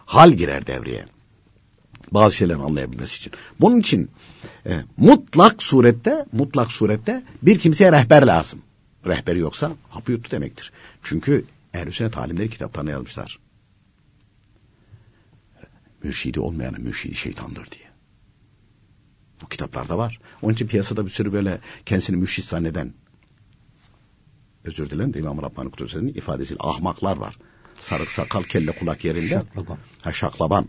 Hal 0.07 0.33
girer 0.33 0.67
devreye. 0.67 1.07
Bazı 2.13 2.37
şeyleri 2.37 2.59
anlayabilmesi 2.59 3.17
için. 3.17 3.33
Bunun 3.61 3.81
için 3.81 4.11
e, 4.67 4.85
mutlak 4.97 5.63
surette, 5.63 6.27
mutlak 6.33 6.73
surette 6.73 7.23
bir 7.43 7.59
kimseye 7.59 7.93
rehber 7.93 8.23
lazım. 8.23 8.63
Rehberi 9.07 9.39
yoksa 9.39 9.73
hapı 9.91 10.13
yuttu 10.13 10.31
demektir. 10.31 10.73
Çünkü 11.03 11.45
ehl 11.75 11.91
sünnet 11.91 12.19
alimleri 12.19 12.51
kitaplarına 12.51 12.91
yazmışlar. 12.91 13.39
Mürşidi 16.03 16.41
olmayanın 16.41 16.81
mürşidi 16.81 17.15
şeytandır 17.15 17.71
diye. 17.71 17.88
Bu 19.43 19.49
kitaplarda 19.49 19.99
var. 19.99 20.21
Onun 20.43 20.53
için 20.53 20.67
piyasada 20.67 21.05
bir 21.05 21.11
sürü 21.11 21.33
böyle 21.33 21.59
kendisini 21.87 22.17
mürşit 22.17 22.45
zanneden 22.45 22.93
özür 24.65 24.91
dilerim 24.91 25.15
de 25.15 25.19
İmam 25.19 25.43
Rabbani 25.43 25.71
Kudüs'ün 25.71 26.09
ifadesiyle 26.09 26.61
ahmaklar 26.63 27.17
var. 27.17 27.39
Sarık 27.81 28.11
sakal 28.11 28.43
kelle 28.43 28.73
kulak 28.73 29.05
yerinde. 29.05 29.29
Şaklaban. 29.29 29.79
Ha, 30.03 30.13
şaklaban. 30.13 30.67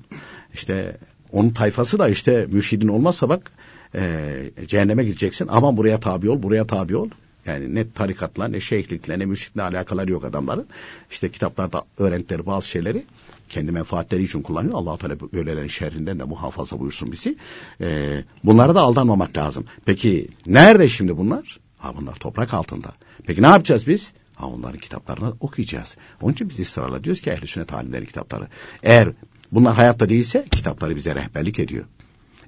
İşte 0.54 0.98
onun 1.32 1.50
tayfası 1.50 2.00
da 2.00 2.10
işte 2.10 2.48
mürşidin 2.50 2.88
olmazsa 2.88 3.30
bak 3.30 3.52
e, 3.96 4.52
cehenneme 4.68 5.04
gideceksin. 5.04 5.48
Aman 5.52 5.78
buraya 5.78 6.00
tabi 6.00 6.30
ol, 6.30 6.44
buraya 6.44 6.68
tabi 6.68 6.96
ol. 6.96 7.10
Yani 7.46 7.76
ne 7.76 7.92
tarikatla 7.92 8.48
ne 8.48 8.60
şeyhlikle 8.60 9.20
ne 9.20 9.26
mürşitle 9.26 9.62
alakaları 9.62 10.12
yok 10.12 10.26
adamların. 10.26 10.68
İşte 11.12 11.32
kitaplarda 11.32 11.84
öğrendikleri 11.98 12.46
bazı 12.46 12.68
şeyleri 12.68 13.06
kendi 13.50 13.72
menfaatleri 13.72 14.24
için 14.24 14.42
kullanıyor. 14.42 14.74
allah 14.76 14.98
Teala 14.98 15.20
böylelerin 15.20 15.68
şerrinden 15.68 16.20
de 16.20 16.24
muhafaza 16.24 16.80
buyursun 16.80 17.12
bizi. 17.12 17.38
Ee, 17.82 18.24
bunlara 18.44 18.76
da 18.76 18.82
aldanmamak 18.82 19.38
lazım. 19.38 19.66
Peki 19.86 20.28
nerede 20.46 20.90
şimdi 20.90 21.18
bunlar? 21.18 21.60
Ha 21.78 21.94
bunlar 21.98 22.16
toprak 22.16 22.54
altında. 22.54 22.94
Peki 23.26 23.42
ne 23.42 23.48
yapacağız 23.48 23.88
biz? 23.88 24.12
Ha 24.36 24.48
onların 24.48 24.80
kitaplarını 24.80 25.34
okuyacağız. 25.40 25.98
Onun 26.22 26.34
için 26.34 26.50
biz 26.50 26.60
ısrarla 26.60 27.04
diyoruz 27.04 27.22
ki 27.22 27.30
ehl-i 27.30 27.48
sünnet 27.48 27.74
alimlerin 27.74 28.06
kitapları. 28.06 28.48
Eğer 28.84 29.12
bunlar 29.52 29.76
hayatta 29.76 30.10
değilse 30.10 30.46
kitapları 30.52 30.96
bize 30.96 31.16
rehberlik 31.16 31.60
ediyor. 31.60 31.86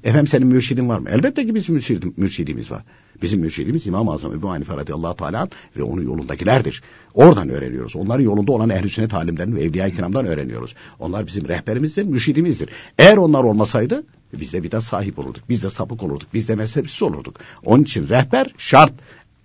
Efendim 0.03 0.27
senin 0.27 0.47
mürşidin 0.47 0.89
var 0.89 0.99
mı? 0.99 1.09
Elbette 1.09 1.45
ki 1.45 1.55
bizim 1.55 1.75
mürşidim, 1.75 2.13
mürşidimiz 2.17 2.71
var. 2.71 2.83
Bizim 3.21 3.39
mürşidimiz 3.41 3.87
İmam-ı 3.87 4.11
Azam 4.11 4.33
Ebu 4.33 4.49
Hanife 4.49 4.77
radıyallahu 4.77 5.15
teala 5.15 5.47
ve 5.77 5.83
onun 5.83 6.01
yolundakilerdir. 6.01 6.83
Oradan 7.13 7.49
öğreniyoruz. 7.49 7.95
Onların 7.95 8.23
yolunda 8.23 8.51
olan 8.51 8.69
ehl-i 8.69 8.89
sünnet 8.89 9.13
alimlerin 9.13 9.55
ve 9.55 9.63
evliya-i 9.63 9.95
kiramdan 9.95 10.25
öğreniyoruz. 10.25 10.75
Onlar 10.99 11.27
bizim 11.27 11.47
rehberimizdir, 11.47 12.03
mürşidimizdir. 12.03 12.69
Eğer 12.97 13.17
onlar 13.17 13.43
olmasaydı 13.43 14.03
biz 14.39 14.53
de 14.53 14.63
bir 14.63 14.71
de 14.71 14.81
sahip 14.81 15.19
olurduk. 15.19 15.43
Biz 15.49 15.63
de 15.63 15.69
sapık 15.69 16.03
olurduk. 16.03 16.27
Biz 16.33 16.47
de 16.47 16.55
mezhepsiz 16.55 17.01
olurduk. 17.03 17.39
Onun 17.65 17.83
için 17.83 18.09
rehber 18.09 18.53
şart. 18.57 18.93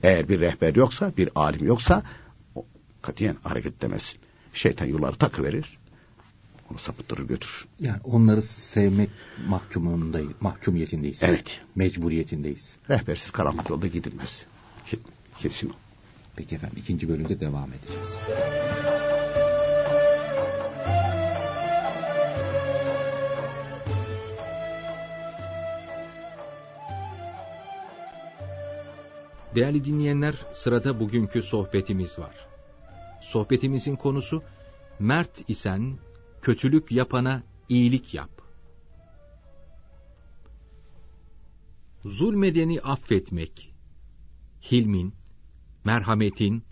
Eğer 0.03 0.29
bir 0.29 0.41
rehber 0.41 0.75
yoksa, 0.75 1.13
bir 1.17 1.29
alim 1.35 1.67
yoksa 1.67 2.03
katiyen 3.03 3.37
hareket 3.43 3.77
edemezsin. 3.77 4.21
Şeytan 4.55 4.87
yolları 4.87 5.17
takıverir. 5.17 5.79
Onu 6.71 6.79
sapıttırır 6.79 7.29
götürür. 7.29 7.67
Yani 7.81 8.01
onları 8.05 8.43
sevmek 8.43 9.11
mahkumundayız, 9.49 10.33
mahkumiyetindeyiz. 10.41 11.23
Evet. 11.23 11.61
Mecburiyetindeyiz. 11.75 12.77
Rehbersiz 12.91 13.31
karanlık 13.31 13.71
yolda 13.71 13.87
gidilmez. 13.87 14.47
Kesin 15.39 15.71
o. 15.71 15.73
Peki 16.37 16.55
efendim 16.55 16.79
ikinci 16.81 17.09
bölümde 17.09 17.41
devam 17.41 17.73
edeceğiz. 17.73 18.17
Değerli 29.55 29.85
dinleyenler, 29.85 30.35
sırada 30.53 31.01
bugünkü 31.01 31.43
sohbetimiz 31.43 32.19
var. 32.19 32.35
Sohbetimizin 33.21 33.97
konusu, 33.97 34.43
mert 34.99 35.51
isen 35.51 35.99
kötülük 36.47 36.93
yapana 36.93 37.43
iyilik 37.69 38.15
yap. 38.15 38.43
Zulmedeni 42.05 42.81
affetmek, 42.81 43.75
hilmin, 44.71 45.15
merhametin 45.85 46.65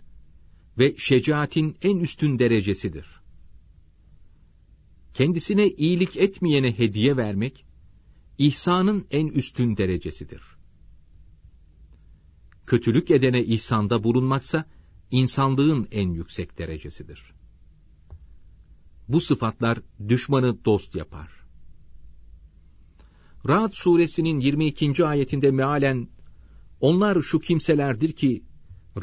ve 0.77 0.97
şecaatin 0.97 1.77
en 1.81 1.97
üstün 1.97 2.39
derecesidir. 2.39 3.05
Kendisine 5.13 5.67
iyilik 5.67 6.17
etmeyene 6.17 6.77
hediye 6.77 7.17
vermek, 7.17 7.65
ihsanın 8.37 9.07
en 9.11 9.27
üstün 9.27 9.77
derecesidir. 9.77 10.41
Kötülük 12.65 13.11
edene 13.11 13.43
ihsanda 13.43 14.03
bulunmaksa, 14.03 14.65
insanlığın 15.11 15.87
en 15.91 16.09
yüksek 16.09 16.57
derecesidir. 16.57 17.34
Bu 19.07 19.21
sıfatlar 19.21 19.79
düşmanı 20.07 20.65
dost 20.65 20.95
yapar. 20.95 21.29
Ra'd 23.47 23.73
suresinin 23.73 24.39
22. 24.39 25.05
ayetinde 25.05 25.51
mealen, 25.51 26.07
onlar 26.79 27.21
şu 27.21 27.39
kimselerdir 27.39 28.11
ki, 28.11 28.43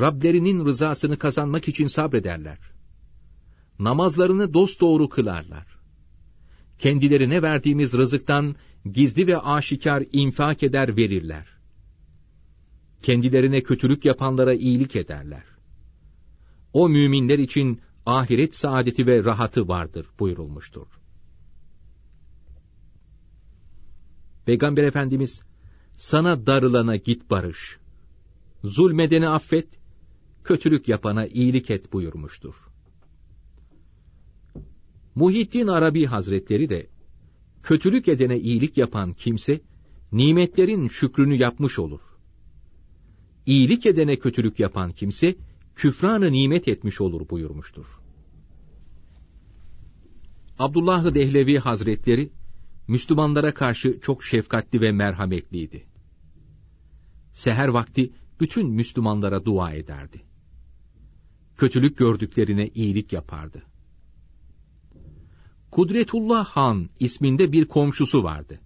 Rablerinin 0.01 0.65
rızasını 0.65 1.19
kazanmak 1.19 1.69
için 1.69 1.87
sabrederler. 1.87 2.59
Namazlarını 3.79 4.55
dosdoğru 4.55 5.09
kılarlar. 5.09 5.67
Kendilerine 6.79 7.43
verdiğimiz 7.43 7.95
rızıktan 7.95 8.57
gizli 8.93 9.27
ve 9.27 9.39
aşikar 9.39 10.05
infak 10.13 10.63
eder 10.63 10.97
verirler. 10.97 11.47
Kendilerine 13.03 13.63
kötülük 13.63 14.05
yapanlara 14.05 14.55
iyilik 14.55 14.97
ederler. 14.97 15.45
O 16.73 16.89
müminler 16.89 17.39
için 17.39 17.81
ahiret 18.07 18.57
saadeti 18.57 19.07
ve 19.07 19.25
rahatı 19.25 19.69
vardır 19.69 20.07
buyurulmuştur. 20.19 20.87
Peygamber 24.47 24.85
Efendimiz, 24.85 25.43
sana 25.97 26.47
darılana 26.47 26.97
git 26.97 27.31
barış, 27.31 27.79
zulmedeni 28.65 29.29
affet, 29.29 29.69
kötülük 30.45 30.89
yapana 30.89 31.27
iyilik 31.27 31.71
et 31.71 31.93
buyurmuştur. 31.93 32.55
Muhittin 35.15 35.67
Arabi 35.67 36.07
Hazretleri 36.07 36.71
de, 36.71 36.87
kötülük 37.63 38.09
edene 38.09 38.39
iyilik 38.39 38.77
yapan 38.77 39.13
kimse, 39.13 39.61
nimetlerin 40.13 40.89
şükrünü 40.89 41.35
yapmış 41.35 41.79
olur. 41.79 42.01
İyilik 43.47 43.87
edene 43.87 44.19
kötülük 44.19 44.61
yapan 44.61 44.93
kimse, 44.93 45.37
küfranı 45.75 46.33
nimet 46.33 46.69
etmiş 46.69 47.01
olur 47.01 47.29
buyurmuştur. 47.29 47.87
Abdullah 50.59 51.15
Dehlevi 51.15 51.59
Hazretleri, 51.59 52.33
Müslümanlara 52.89 53.55
karşı 53.55 54.01
çok 54.01 54.25
şefkatli 54.25 54.81
ve 54.81 54.93
merhametliydi. 54.93 55.87
Seher 57.33 57.69
vakti 57.69 58.13
bütün 58.41 58.71
Müslümanlara 58.71 59.45
dua 59.45 59.73
ederdi. 59.73 60.23
Kötülük 61.57 61.99
gördüklerine 61.99 62.69
iyilik 62.69 63.13
yapardı. 63.13 63.63
Kudretullah 65.71 66.45
Han 66.45 66.91
isminde 67.01 67.53
bir 67.53 67.65
komşusu 67.65 68.23
vardı. 68.23 68.61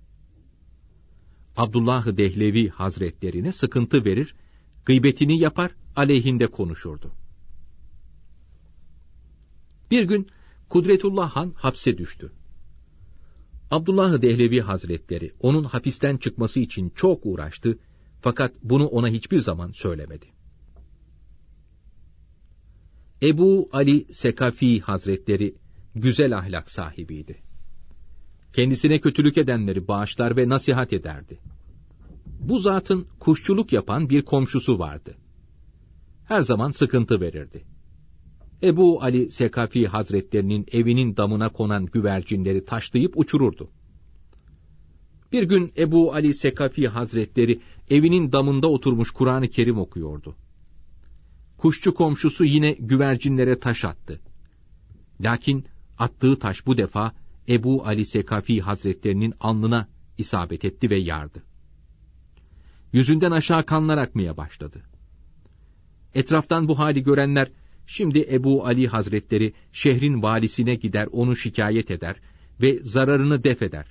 Abdullah 1.57 2.17
Dehlevi 2.17 2.69
Hazretlerine 2.69 3.53
sıkıntı 3.53 4.05
verir, 4.05 4.35
gıybetini 4.87 5.39
yapar, 5.39 5.71
aleyhinde 5.97 6.47
konuşurdu. 6.47 7.13
Bir 9.91 10.03
gün 10.03 10.29
Kudretullah 10.69 11.31
Han 11.31 11.53
hapse 11.57 11.99
düştü. 11.99 12.33
Abdullah 13.71 14.23
Dehlevi 14.23 14.61
Hazretleri 14.61 15.33
onun 15.41 15.65
hapisten 15.65 16.17
çıkması 16.17 16.61
için 16.61 16.91
çok 16.91 17.27
uğraştı 17.27 17.79
fakat 18.21 18.53
bunu 18.63 18.87
ona 18.87 19.09
hiçbir 19.09 19.39
zaman 19.39 19.73
söylemedi. 19.73 20.27
Ebu 23.23 23.69
Ali 23.73 24.15
Sekafi 24.15 24.81
Hazretleri 24.81 25.55
güzel 25.95 26.39
ahlak 26.39 26.71
sahibiydi. 26.71 27.43
Kendisine 28.53 29.01
kötülük 29.01 29.39
edenleri 29.39 29.89
bağışlar 29.89 30.37
ve 30.37 30.49
nasihat 30.49 30.93
ederdi. 30.93 31.39
Bu 32.41 32.59
zatın 32.59 33.07
kuşçuluk 33.21 33.73
yapan 33.73 34.11
bir 34.11 34.23
komşusu 34.23 34.79
vardı. 34.79 35.15
Her 36.25 36.41
zaman 36.41 36.71
sıkıntı 36.71 37.21
verirdi. 37.21 37.65
Ebu 38.63 39.03
Ali 39.03 39.31
Sekafi 39.31 39.87
Hazretlerinin 39.87 40.67
evinin 40.73 41.17
damına 41.17 41.49
konan 41.49 41.87
güvercinleri 41.87 42.65
taşlayıp 42.65 43.13
uçururdu. 43.17 43.71
Bir 45.33 45.43
gün 45.43 45.73
Ebu 45.79 46.13
Ali 46.13 46.35
Sekafi 46.35 46.89
Hazretleri 46.89 47.61
evinin 47.91 48.33
damında 48.33 48.69
oturmuş 48.69 49.11
Kur'an-ı 49.11 49.49
Kerim 49.49 49.79
okuyordu. 49.79 50.37
Kuşçu 51.59 51.95
komşusu 51.95 52.45
yine 52.45 52.73
güvercinlere 52.73 53.59
taş 53.59 53.85
attı. 53.85 54.21
Lakin 55.21 55.65
attığı 55.99 56.39
taş 56.39 56.67
bu 56.67 56.79
defa 56.79 57.13
Ebu 57.49 57.87
Ali 57.87 58.07
Sekafi 58.07 58.61
Hazretlerinin 58.61 59.35
alnına 59.41 59.89
isabet 60.19 60.65
etti 60.65 60.91
ve 60.91 60.99
yardı. 60.99 61.43
Yüzünden 62.97 63.31
aşağı 63.31 63.67
kanlar 63.67 63.99
akmaya 63.99 64.37
başladı. 64.37 64.83
Etraftan 66.15 66.69
bu 66.69 66.79
hali 66.79 67.03
görenler, 67.03 67.49
şimdi 67.87 68.29
Ebu 68.31 68.67
Ali 68.67 68.89
Hazretleri 68.89 69.53
şehrin 69.73 70.23
valisine 70.23 70.75
gider 70.75 71.09
onu 71.13 71.37
şikayet 71.37 71.91
eder 71.91 72.17
ve 72.63 72.79
zararını 72.83 73.45
def 73.45 73.63
eder. 73.63 73.87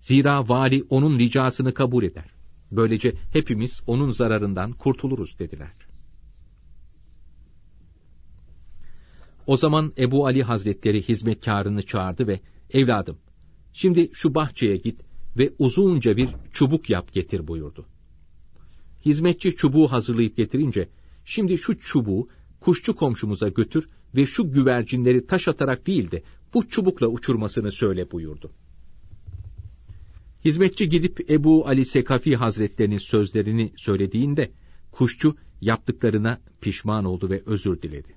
Zira 0.00 0.48
vali 0.48 0.84
onun 0.90 1.18
ricasını 1.18 1.74
kabul 1.74 2.04
eder. 2.04 2.30
Böylece 2.70 3.14
hepimiz 3.32 3.80
onun 3.86 4.10
zararından 4.10 4.72
kurtuluruz 4.72 5.38
dediler. 5.38 5.72
O 9.46 9.56
zaman 9.56 9.92
Ebu 9.98 10.26
Ali 10.26 10.42
Hazretleri 10.42 11.02
hizmetkarını 11.02 11.82
çağırdı 11.82 12.26
ve 12.26 12.40
evladım 12.70 13.18
şimdi 13.72 14.10
şu 14.12 14.34
bahçeye 14.34 14.76
git 14.76 15.00
ve 15.38 15.52
uzunca 15.58 16.16
bir 16.16 16.28
çubuk 16.52 16.90
yap 16.90 17.12
getir 17.12 17.48
buyurdu. 17.48 17.86
Hizmetçi 19.04 19.56
çubuğu 19.56 19.92
hazırlayıp 19.92 20.36
getirince 20.36 20.88
şimdi 21.24 21.58
şu 21.58 21.78
çubuğu 21.78 22.28
kuşçu 22.60 22.96
komşumuza 22.96 23.48
götür 23.48 23.88
ve 24.16 24.26
şu 24.26 24.52
güvercinleri 24.52 25.26
taş 25.26 25.48
atarak 25.48 25.86
değil 25.86 26.10
de 26.10 26.22
bu 26.54 26.68
çubukla 26.68 27.06
uçurmasını 27.06 27.72
söyle 27.72 28.10
buyurdu. 28.10 28.52
Hizmetçi 30.44 30.88
gidip 30.88 31.30
Ebu 31.30 31.68
Ali 31.68 31.84
Sekafi 31.84 32.36
Hazretlerinin 32.36 32.98
sözlerini 32.98 33.72
söylediğinde 33.76 34.52
kuşçu 34.90 35.36
yaptıklarına 35.60 36.40
pişman 36.60 37.04
oldu 37.04 37.30
ve 37.30 37.42
özür 37.46 37.82
diledi. 37.82 38.14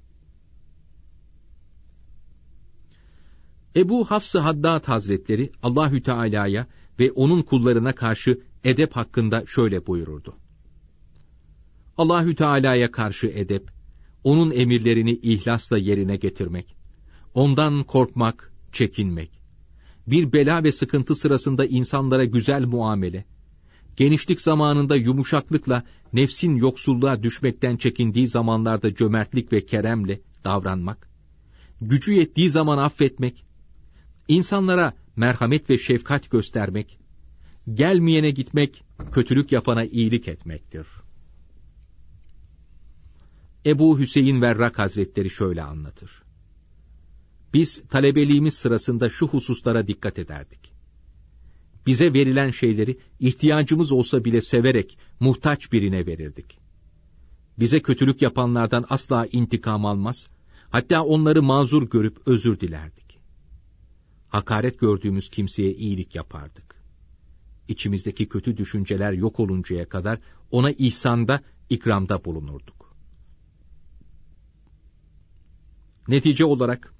Ebu 3.76 4.06
Hafs-ı 4.06 4.39
Haddad 4.39 4.88
Hazretleri 4.88 5.52
Allahü 5.63 6.04
Teala'ya 6.04 6.67
ve 7.00 7.12
onun 7.12 7.41
kullarına 7.41 7.95
karşı 7.95 8.41
edep 8.63 8.93
hakkında 8.93 9.45
şöyle 9.45 9.88
buyururdu. 9.88 10.36
Allahü 11.97 12.36
Teala'ya 12.36 12.91
karşı 12.91 13.27
edep, 13.27 13.71
onun 14.23 14.51
emirlerini 14.51 15.12
ihlasla 15.12 15.77
yerine 15.77 16.15
getirmek, 16.15 16.75
ondan 17.33 17.83
korkmak, 17.83 18.53
çekinmek, 18.71 19.31
bir 20.07 20.33
bela 20.33 20.63
ve 20.63 20.71
sıkıntı 20.71 21.15
sırasında 21.15 21.65
insanlara 21.65 22.25
güzel 22.25 22.65
muamele, 22.65 23.25
genişlik 23.95 24.41
zamanında 24.41 24.95
yumuşaklıkla 24.95 25.83
nefsin 26.13 26.55
yoksulluğa 26.55 27.23
düşmekten 27.23 27.77
çekindiği 27.77 28.27
zamanlarda 28.27 28.95
cömertlik 28.95 29.53
ve 29.53 29.65
keremle 29.65 30.21
davranmak, 30.43 31.10
gücü 31.81 32.13
yettiği 32.13 32.49
zaman 32.49 32.77
affetmek, 32.77 33.45
insanlara 34.27 34.93
merhamet 35.15 35.69
ve 35.69 35.77
şefkat 35.77 36.31
göstermek, 36.31 36.99
gelmeyene 37.73 38.31
gitmek, 38.31 38.83
kötülük 39.12 39.51
yapana 39.51 39.86
iyilik 39.86 40.27
etmektir. 40.27 40.88
Ebu 43.67 43.99
Hüseyin 43.99 44.41
Verrak 44.41 44.80
Hazretleri 44.80 45.30
şöyle 45.30 45.63
anlatır. 45.63 46.12
Biz 47.53 47.84
talebeliğimiz 47.89 48.53
sırasında 48.53 49.10
şu 49.10 49.27
hususlara 49.27 49.88
dikkat 49.88 50.19
ederdik. 50.19 50.73
Bize 51.86 52.13
verilen 52.13 52.49
şeyleri 52.49 52.97
ihtiyacımız 53.19 53.91
olsa 53.91 54.25
bile 54.25 54.41
severek 54.41 54.97
muhtaç 55.19 55.71
birine 55.71 56.06
verirdik. 56.06 56.58
Bize 57.60 57.82
kötülük 57.82 58.21
yapanlardan 58.21 58.86
asla 58.89 59.27
intikam 59.32 59.86
almaz, 59.86 60.27
hatta 60.69 61.03
onları 61.03 61.43
mazur 61.43 61.89
görüp 61.89 62.17
özür 62.25 62.60
dilerdik. 62.60 63.19
Hakaret 64.30 64.80
gördüğümüz 64.80 65.30
kimseye 65.30 65.73
iyilik 65.73 66.15
yapardık. 66.15 66.84
İçimizdeki 67.67 68.30
kötü 68.30 68.58
düşünceler 68.58 69.12
yok 69.12 69.39
oluncaya 69.39 69.89
kadar 69.89 70.19
ona 70.51 70.71
ihsanda, 70.71 71.41
ikramda 71.69 72.25
bulunurduk. 72.25 72.76
Netice 76.08 76.46
olarak 76.46 76.93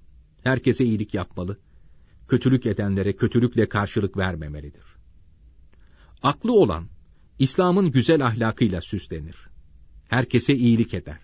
herkese 0.44 0.86
iyilik 0.86 1.14
yapmalı, 1.14 1.60
kötülük 2.28 2.66
edenlere 2.66 3.16
kötülükle 3.16 3.70
karşılık 3.70 4.18
vermemelidir. 4.18 4.84
Aklı 6.24 6.54
olan, 6.54 6.88
İslam'ın 7.40 7.92
güzel 7.92 8.26
ahlakıyla 8.26 8.82
süslenir. 8.82 9.36
Herkese 10.08 10.56
iyilik 10.56 10.94
eder. 10.94 11.20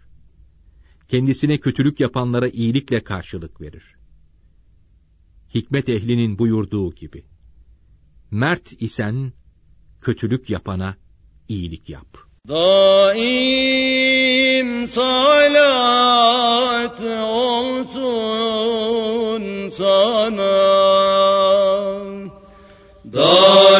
Kendisine 1.08 1.58
kötülük 1.58 2.00
yapanlara 2.00 2.48
iyilikle 2.48 3.04
karşılık 3.04 3.62
verir. 3.62 3.96
Hikmet 5.54 5.90
ehlinin 5.90 6.38
buyurduğu 6.38 6.96
gibi, 6.96 7.26
Mert 8.32 8.82
isen, 8.82 9.34
kötülük 10.02 10.50
yapana 10.50 10.98
iyilik 11.48 11.90
yap.'' 11.90 12.33
Daim 12.48 13.24
salat 14.88 15.60
olsun 17.40 18.24
sana. 19.70 20.60
Daim 23.14 23.73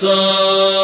song. 0.00 0.79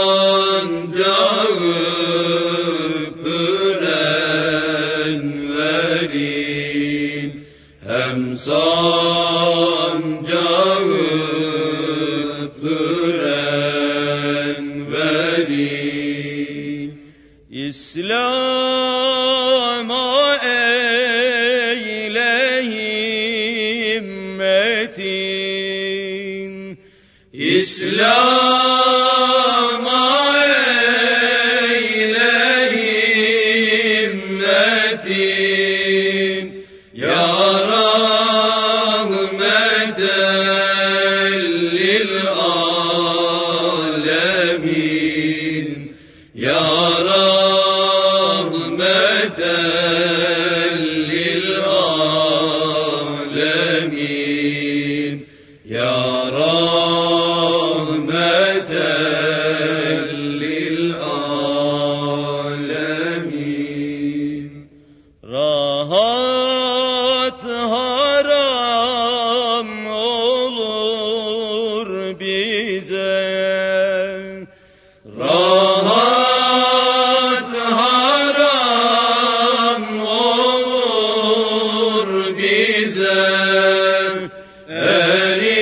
Öyle 84.68 85.55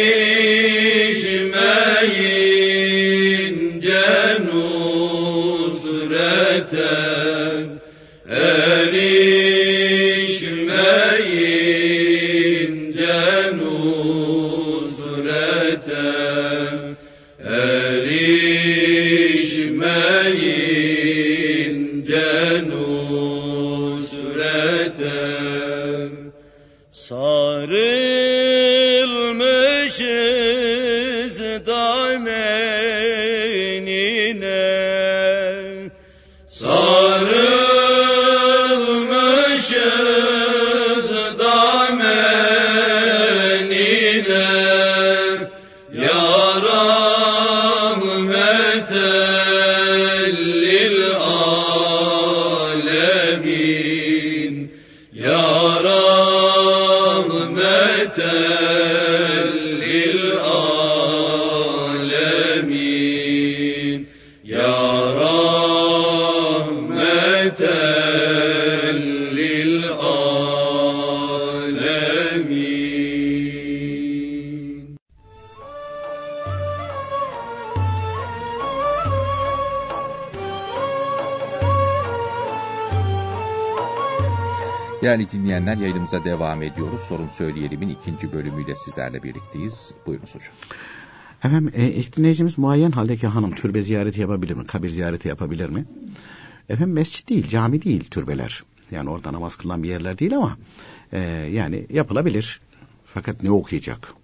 Değerli 85.15 85.31
dinleyenler 85.31 85.77
yayınımıza 85.77 86.25
devam 86.25 86.63
ediyoruz. 86.63 87.01
Sorun 87.09 87.29
Söyleyelim'in 87.29 87.89
ikinci 87.89 88.33
bölümüyle 88.33 88.77
sizlerle 88.77 89.23
birlikteyiz. 89.23 89.95
Buyurunuz 90.07 90.35
hocam. 90.35 90.55
Efendim 91.39 91.73
e, 91.75 91.87
ilk 91.87 92.17
dinleyicimiz 92.17 92.59
muayyen 92.59 92.91
haldeki 92.91 93.27
hanım 93.27 93.55
türbe 93.55 93.83
ziyareti 93.83 94.21
yapabilir 94.21 94.55
mi? 94.55 94.67
Kabir 94.67 94.89
ziyareti 94.89 95.29
yapabilir 95.29 95.69
mi? 95.69 95.85
Efendim 96.69 96.95
mescit 96.95 97.29
değil, 97.29 97.49
cami 97.49 97.83
değil 97.83 98.05
türbeler. 98.05 98.63
Yani 98.91 99.11
orada 99.11 99.33
namaz 99.33 99.57
kılınan 99.57 99.83
bir 99.83 99.89
yerler 99.89 100.19
değil 100.19 100.37
ama 100.37 100.57
e, 101.13 101.19
yani 101.53 101.87
yapılabilir. 101.91 102.61
Fakat 103.05 103.43
ne 103.43 103.51
okuyacak? 103.51 104.15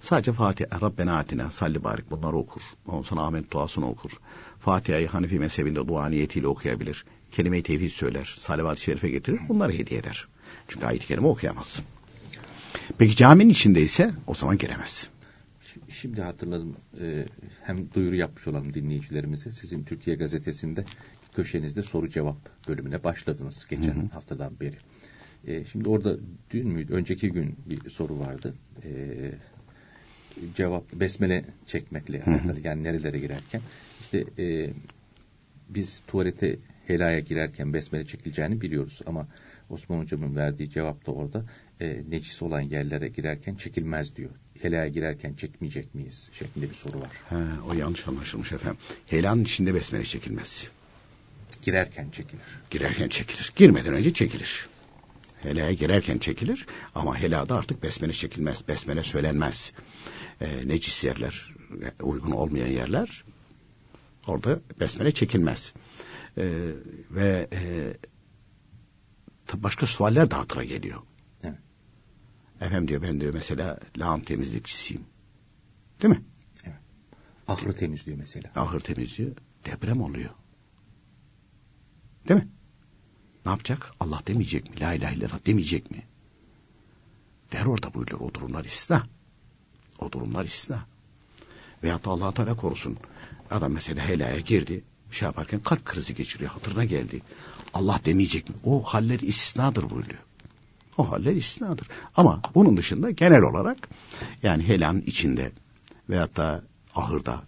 Sadece 0.00 0.32
Fatiha, 0.32 0.80
Rabbena 0.80 1.16
Atina, 1.16 1.50
Salli 1.50 1.84
Barik 1.84 2.10
bunları 2.10 2.36
okur. 2.36 2.62
Ondan 2.86 3.02
sonra 3.02 3.20
Ahmet 3.20 3.52
duasını 3.52 3.90
okur. 3.90 4.10
Fatiha'yı 4.58 5.08
Hanifi 5.08 5.38
mezhebinde 5.38 5.88
dua 5.88 6.08
niyetiyle 6.08 6.46
okuyabilir. 6.46 7.04
Kelime-i 7.36 7.62
tevhid 7.62 7.88
söyler. 7.90 8.34
Salavat-ı 8.38 8.80
şerife 8.80 9.08
getirir. 9.08 9.40
Bunları 9.48 9.72
hediye 9.72 10.00
eder. 10.00 10.28
Çünkü 10.68 10.86
ayet-i 10.86 11.06
kerime 11.06 11.26
okuyamazsın. 11.26 11.84
Peki 12.98 13.16
caminin 13.16 13.48
içinde 13.50 13.80
ise 13.80 14.10
o 14.26 14.34
zaman 14.34 14.58
giremez. 14.58 15.08
Şi- 15.64 15.92
Şimdi 15.92 16.22
hatırladım. 16.22 16.76
e, 17.00 17.26
hem 17.64 17.92
duyuru 17.94 18.16
yapmış 18.16 18.48
olalım 18.48 18.74
dinleyicilerimize. 18.74 19.50
Sizin 19.50 19.84
Türkiye 19.84 20.16
Gazetesi'nde 20.16 20.84
köşenizde 21.36 21.82
soru 21.82 22.10
cevap 22.10 22.68
bölümüne 22.68 23.04
başladınız 23.04 23.66
geçen 23.70 24.06
haftadan 24.12 24.52
beri. 24.60 24.76
E, 25.46 25.64
şimdi 25.64 25.88
orada 25.88 26.16
dün 26.50 26.68
müydü? 26.68 26.92
Önceki 26.92 27.28
gün 27.32 27.56
bir 27.66 27.90
soru 27.90 28.18
vardı. 28.18 28.54
E, 28.84 28.90
cevap 30.56 30.92
besmele 30.92 31.44
çekmekle 31.66 32.22
alakalı. 32.24 32.60
Yani 32.64 32.82
nerelere 32.84 33.18
girerken. 33.18 33.60
İşte 34.00 34.24
e, 34.38 34.70
biz 35.68 36.00
tuvalete 36.06 36.56
helaya 36.86 37.20
girerken 37.20 37.72
besmele 37.72 38.06
çekileceğini 38.06 38.60
biliyoruz 38.60 39.00
ama 39.06 39.28
Osman 39.70 39.98
hocamın 39.98 40.36
verdiği 40.36 40.70
cevap 40.70 41.06
da 41.06 41.12
orada 41.12 41.44
e, 41.80 42.02
necis 42.08 42.42
olan 42.42 42.60
yerlere 42.60 43.08
girerken 43.08 43.54
çekilmez 43.54 44.16
diyor. 44.16 44.30
Helaya 44.62 44.88
girerken 44.88 45.34
çekmeyecek 45.34 45.94
miyiz 45.94 46.30
şeklinde 46.32 46.68
bir 46.68 46.74
soru 46.74 47.00
var. 47.00 47.10
He, 47.28 47.60
o 47.70 47.74
yanlış 47.74 48.08
anlaşılmış 48.08 48.52
efendim. 48.52 48.78
Helanın 49.06 49.42
içinde 49.42 49.74
besmele 49.74 50.04
çekilmez. 50.04 50.70
Girerken 51.62 52.10
çekilir. 52.10 52.44
Girerken 52.70 53.08
çekilir. 53.08 53.52
Girmeden 53.56 53.94
önce 53.94 54.12
çekilir. 54.12 54.68
Helaya 55.42 55.72
girerken 55.72 56.18
çekilir 56.18 56.66
ama 56.94 57.18
helada 57.18 57.54
artık 57.54 57.82
besmele 57.82 58.12
çekilmez. 58.12 58.68
Besmele 58.68 59.02
söylenmez. 59.02 59.72
E, 60.40 60.68
necis 60.68 61.04
yerler, 61.04 61.54
e, 62.00 62.02
uygun 62.02 62.30
olmayan 62.30 62.66
yerler 62.66 63.24
orada 64.26 64.60
besmele 64.80 65.10
çekilmez. 65.10 65.72
E, 66.38 66.72
ve 67.10 67.48
e, 67.52 67.94
başka 69.54 69.86
sualler 69.86 70.30
de 70.30 70.34
hatıra 70.34 70.64
geliyor. 70.64 71.02
Evet. 71.42 71.58
Efendim 72.60 72.88
diyor 72.88 73.02
ben 73.02 73.20
diyor 73.20 73.34
mesela 73.34 73.80
lağım 73.98 74.20
temizlikçisiyim. 74.20 75.04
Değil 76.02 76.14
mi? 76.14 76.24
Ahırı 77.48 77.76
temizliyor 77.76 78.18
mesela. 78.18 78.50
ahır 78.56 78.80
temizliği 78.80 79.34
deprem 79.64 80.02
oluyor. 80.02 80.30
Değil 82.28 82.40
mi? 82.40 82.48
Ne 83.44 83.50
yapacak? 83.50 83.92
Allah 84.00 84.20
demeyecek 84.26 84.70
mi? 84.70 84.80
La 84.80 84.94
ilahe 84.94 85.14
illallah 85.14 85.46
demeyecek 85.46 85.90
mi? 85.90 86.02
Der 87.52 87.64
orada 87.64 87.94
buyuruyor. 87.94 88.20
O 88.20 88.34
durumlar 88.34 88.64
istisna. 88.64 89.06
O 89.98 90.12
durumlar 90.12 90.44
istisna. 90.44 90.86
Veyahut 91.82 92.04
da 92.04 92.10
allah 92.10 92.34
Teala 92.34 92.56
korusun. 92.56 92.98
Adam 93.50 93.72
mesela 93.72 94.08
helaya 94.08 94.40
girdi. 94.40 94.84
Şey 95.10 95.26
yaparken 95.26 95.60
kalp 95.60 95.84
krizi 95.84 96.14
geçiriyor. 96.14 96.50
Hatırına 96.50 96.84
geldi. 96.84 97.22
Allah 97.74 98.00
demeyecek 98.04 98.48
mi? 98.48 98.56
O 98.64 98.82
haller 98.82 99.20
istisnadır 99.20 99.90
buyuruyor. 99.90 100.18
O 100.98 101.12
haller 101.12 101.32
istisnadır. 101.32 101.88
Ama 102.16 102.40
bunun 102.54 102.76
dışında 102.76 103.10
genel 103.10 103.42
olarak 103.42 103.88
yani 104.42 104.68
helanın 104.68 105.00
içinde 105.00 105.52
veyahut 106.08 106.36
da 106.36 106.62
ahırda 106.94 107.42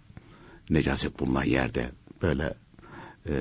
necaset 0.69 1.19
bulunan 1.19 1.43
yerde 1.43 1.91
böyle 2.21 2.53
e, 3.29 3.33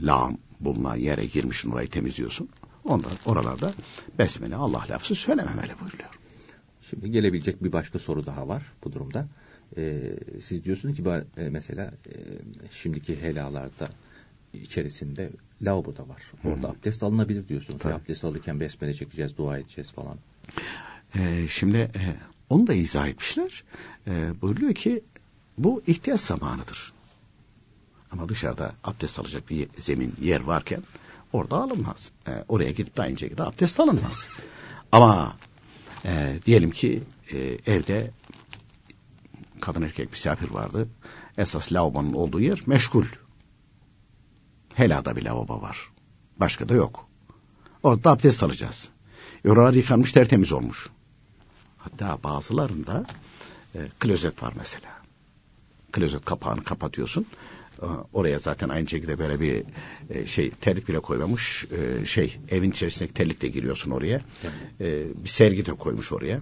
lağım 0.00 0.38
bulunan 0.60 0.96
yere 0.96 1.24
girmişsin 1.24 1.70
orayı 1.70 1.88
temizliyorsun. 1.88 2.48
Onda 2.84 3.08
oralarda 3.26 3.74
besmele 4.18 4.56
Allah 4.56 4.84
lafzı 4.90 5.14
söylememeli 5.14 5.72
buyuruyor. 5.80 6.08
Şimdi 6.90 7.10
gelebilecek 7.10 7.64
bir 7.64 7.72
başka 7.72 7.98
soru 7.98 8.26
daha 8.26 8.48
var 8.48 8.62
bu 8.84 8.92
durumda. 8.92 9.28
Ee, 9.76 10.16
siz 10.42 10.64
diyorsunuz 10.64 10.96
ki 10.96 11.02
e, 11.36 11.48
mesela 11.48 11.84
e, 11.84 12.14
şimdiki 12.70 13.22
helalarda 13.22 13.88
içerisinde 14.52 15.30
lavabo 15.62 15.96
da 15.96 16.08
var. 16.08 16.22
Orada 16.44 16.68
abdest 16.68 17.02
alınabilir 17.02 17.48
diyorsunuz. 17.48 17.80
Tabii. 17.82 17.94
Abdest 17.94 18.24
alırken 18.24 18.60
besmele 18.60 18.94
çekeceğiz, 18.94 19.36
dua 19.36 19.58
edeceğiz 19.58 19.92
falan. 19.92 20.18
E, 21.14 21.48
şimdi 21.48 21.76
e, 21.76 22.16
onu 22.50 22.66
da 22.66 22.74
izah 22.74 23.08
etmişler. 23.08 23.64
E, 24.06 24.32
buyuruyor 24.42 24.74
ki 24.74 25.02
bu 25.58 25.82
ihtiyaç 25.86 26.20
zamanıdır. 26.20 26.92
Ama 28.10 28.28
dışarıda 28.28 28.72
abdest 28.84 29.18
alacak 29.18 29.50
bir 29.50 29.68
zemin 29.78 30.14
yer 30.20 30.40
varken 30.40 30.82
orada 31.32 31.56
alınmaz. 31.56 32.10
E, 32.28 32.30
oraya 32.48 32.70
gidip 32.70 32.96
de 32.96 33.02
aynı 33.02 33.18
şekilde 33.18 33.42
abdest 33.42 33.80
alınmaz. 33.80 34.28
Ama 34.92 35.36
e, 36.04 36.38
diyelim 36.46 36.70
ki 36.70 37.02
e, 37.32 37.38
evde 37.66 38.10
kadın 39.60 39.82
erkek 39.82 40.10
misafir 40.10 40.50
vardı. 40.50 40.88
Esas 41.38 41.72
lavabonun 41.72 42.12
olduğu 42.12 42.40
yer 42.40 42.62
meşgul. 42.66 43.04
Helada 44.74 45.16
bir 45.16 45.22
lavabo 45.22 45.62
var. 45.62 45.90
Başka 46.36 46.68
da 46.68 46.74
yok. 46.74 47.08
Orada 47.82 48.10
abdest 48.10 48.42
alacağız. 48.42 48.88
Oralar 49.48 49.72
yıkanmış 49.72 50.12
tertemiz 50.12 50.52
olmuş. 50.52 50.88
Hatta 51.78 52.18
bazılarında 52.24 53.06
e, 53.74 53.78
klozet 54.00 54.42
var 54.42 54.52
mesela. 54.56 54.90
Klozet 55.92 56.24
kapağını 56.24 56.64
kapatıyorsun. 56.64 57.26
E, 57.82 57.86
Oraya 58.12 58.38
zaten 58.38 58.68
aynı 58.68 58.88
şekilde 58.88 59.18
böyle 59.18 59.40
bir 59.40 59.64
e, 60.10 60.26
şey 60.26 60.50
terlik 60.50 60.88
bile 60.88 61.00
koymamış. 61.00 61.64
E, 61.64 62.06
şey 62.06 62.38
evin 62.50 62.70
içerisindeki 62.70 63.14
terlikle 63.14 63.48
giriyorsun 63.48 63.90
oraya. 63.90 64.20
E, 64.80 65.04
bir 65.24 65.28
sergi 65.28 65.66
de 65.66 65.72
koymuş 65.72 66.12
oraya. 66.12 66.40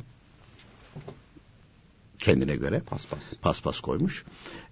Kendine 2.23 2.57
göre 2.57 2.81
paspas 2.81 3.35
paspas 3.43 3.81
koymuş. 3.81 4.25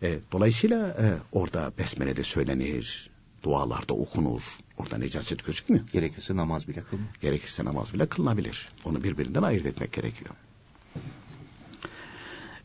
E, 0.02 0.18
dolayısıyla 0.32 0.88
e, 0.88 1.06
orada 1.32 1.72
besmele 1.78 2.16
de 2.16 2.22
söylenir. 2.22 3.10
Dualar 3.42 3.88
da 3.88 3.94
okunur. 3.94 4.42
Orada 4.76 4.98
necaset 4.98 5.46
gözükmüyor. 5.46 5.84
Gerekirse 5.92 6.36
namaz 6.36 6.68
bile 6.68 6.80
kılın. 6.80 7.06
Gerekirse 7.20 7.64
namaz 7.64 7.94
bile 7.94 8.06
kılınabilir. 8.06 8.68
Onu 8.84 9.04
birbirinden 9.04 9.42
ayırt 9.42 9.66
etmek 9.66 9.92
gerekiyor. 9.92 10.34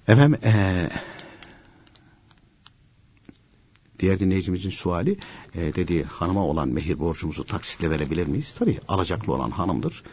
Efendim 0.08 0.40
eee, 0.44 0.90
Diğer 4.00 4.20
dinleyicimizin 4.20 4.70
suali 4.70 5.18
e, 5.56 5.76
dedi 5.76 6.04
hanıma 6.04 6.46
olan 6.46 6.70
mehir 6.70 7.00
borcumuzu 7.00 7.44
taksitle 7.44 7.90
verebilir 7.90 8.28
miyiz? 8.28 8.56
Tabii 8.60 8.80
alacaklı 8.88 9.34
olan 9.34 9.52
hanımdır. 9.52 10.04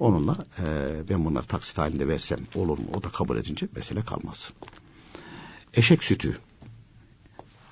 Onunla 0.00 0.46
e, 0.58 0.64
ben 1.08 1.24
bunları 1.24 1.46
taksit 1.46 1.78
halinde 1.78 2.08
versem 2.08 2.38
olur 2.54 2.78
mu? 2.78 2.84
O 2.94 3.02
da 3.02 3.08
kabul 3.08 3.36
edince 3.36 3.68
mesele 3.76 4.04
kalmaz. 4.04 4.52
Eşek 5.74 6.04
sütü. 6.04 6.38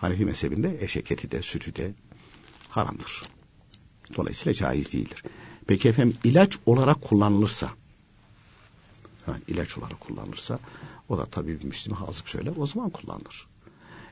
Hanefi 0.00 0.24
mezhebinde 0.24 0.84
eşek 0.84 1.12
eti 1.12 1.30
de 1.30 1.42
sütü 1.42 1.76
de 1.76 1.94
haramdır. 2.68 3.22
Dolayısıyla 4.16 4.54
caiz 4.54 4.92
değildir. 4.92 5.24
Peki 5.66 5.88
efendim 5.88 6.18
ilaç 6.24 6.58
olarak 6.66 7.02
kullanılırsa 7.02 7.70
yani 9.26 9.40
ilaç 9.48 9.78
olarak 9.78 10.00
kullanılırsa 10.00 10.58
o 11.08 11.18
da 11.18 11.26
tabii 11.26 11.60
bir 11.60 11.64
Müslüman 11.64 12.00
hazık 12.00 12.28
söyler 12.28 12.52
o 12.56 12.66
zaman 12.66 12.90
kullanılır. 12.90 13.46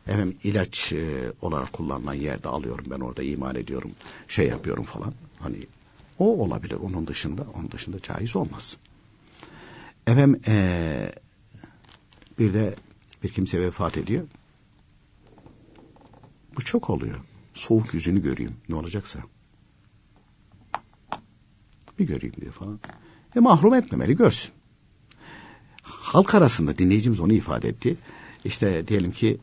Efendim 0.07 0.39
ilaç 0.43 0.93
e, 0.93 1.33
olarak 1.43 1.73
kullanılan 1.73 2.15
yerde 2.15 2.49
alıyorum 2.49 2.85
ben 2.91 3.01
orada 3.01 3.23
iman 3.23 3.57
ediyorum 3.57 3.91
şey 4.29 4.47
yapıyorum 4.49 4.85
falan. 4.85 5.15
Hani 5.39 5.59
o 6.19 6.45
olabilir 6.45 6.75
onun 6.75 7.07
dışında 7.07 7.47
onun 7.55 7.71
dışında 7.71 8.03
caiz 8.03 8.37
olmaz. 8.37 8.77
Efendim 10.07 10.41
e, 10.47 11.13
bir 12.39 12.55
de 12.55 12.75
bir 13.23 13.29
kimse 13.29 13.61
vefat 13.61 13.97
ediyor. 13.99 14.27
Bu 16.57 16.65
çok 16.65 16.91
oluyor. 16.91 17.21
Soğuk 17.55 17.95
yüzünü 17.95 18.23
göreyim 18.23 18.57
ne 18.69 18.75
olacaksa. 18.75 19.21
Bir 21.99 22.07
göreyim 22.07 22.35
diye 22.41 22.51
falan. 22.51 22.81
E 23.37 23.41
mahrum 23.41 23.75
etmemeli 23.75 24.17
görsün. 24.17 24.53
Halk 25.83 26.35
arasında 26.35 26.79
dinleyicimiz 26.79 27.21
onu 27.21 27.33
ifade 27.33 27.69
etti. 27.69 27.97
İşte 28.45 28.89
diyelim 28.89 29.13
ki 29.13 29.39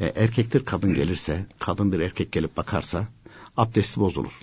e, 0.00 0.06
erkektir 0.06 0.64
kadın 0.64 0.94
gelirse, 0.94 1.46
kadındır 1.58 2.00
erkek 2.00 2.32
gelip 2.32 2.56
bakarsa 2.56 3.08
abdesti 3.56 4.00
bozulur. 4.00 4.42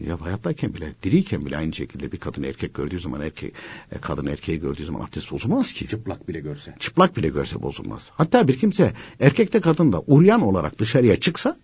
Ya 0.00 0.20
hayattayken 0.20 0.74
bile, 0.74 0.92
diriyken 1.02 1.46
bile 1.46 1.56
aynı 1.56 1.72
şekilde 1.72 2.12
bir 2.12 2.16
kadın 2.16 2.42
erkek 2.42 2.74
gördüğü 2.74 3.00
zaman 3.00 3.20
erkek, 3.20 3.52
e, 3.92 3.98
kadın 3.98 4.26
erkeği 4.26 4.60
gördüğü 4.60 4.84
zaman 4.84 5.00
abdest 5.00 5.32
bozulmaz 5.32 5.72
ki. 5.72 5.88
Çıplak 5.88 6.28
bile 6.28 6.40
görse. 6.40 6.74
Çıplak 6.78 7.16
bile 7.16 7.28
görse 7.28 7.62
bozulmaz. 7.62 8.10
Hatta 8.14 8.48
bir 8.48 8.58
kimse 8.58 8.92
erkekte 9.20 9.60
kadında 9.60 10.02
uryan 10.06 10.40
olarak 10.40 10.78
dışarıya 10.78 11.20
çıksa 11.20 11.56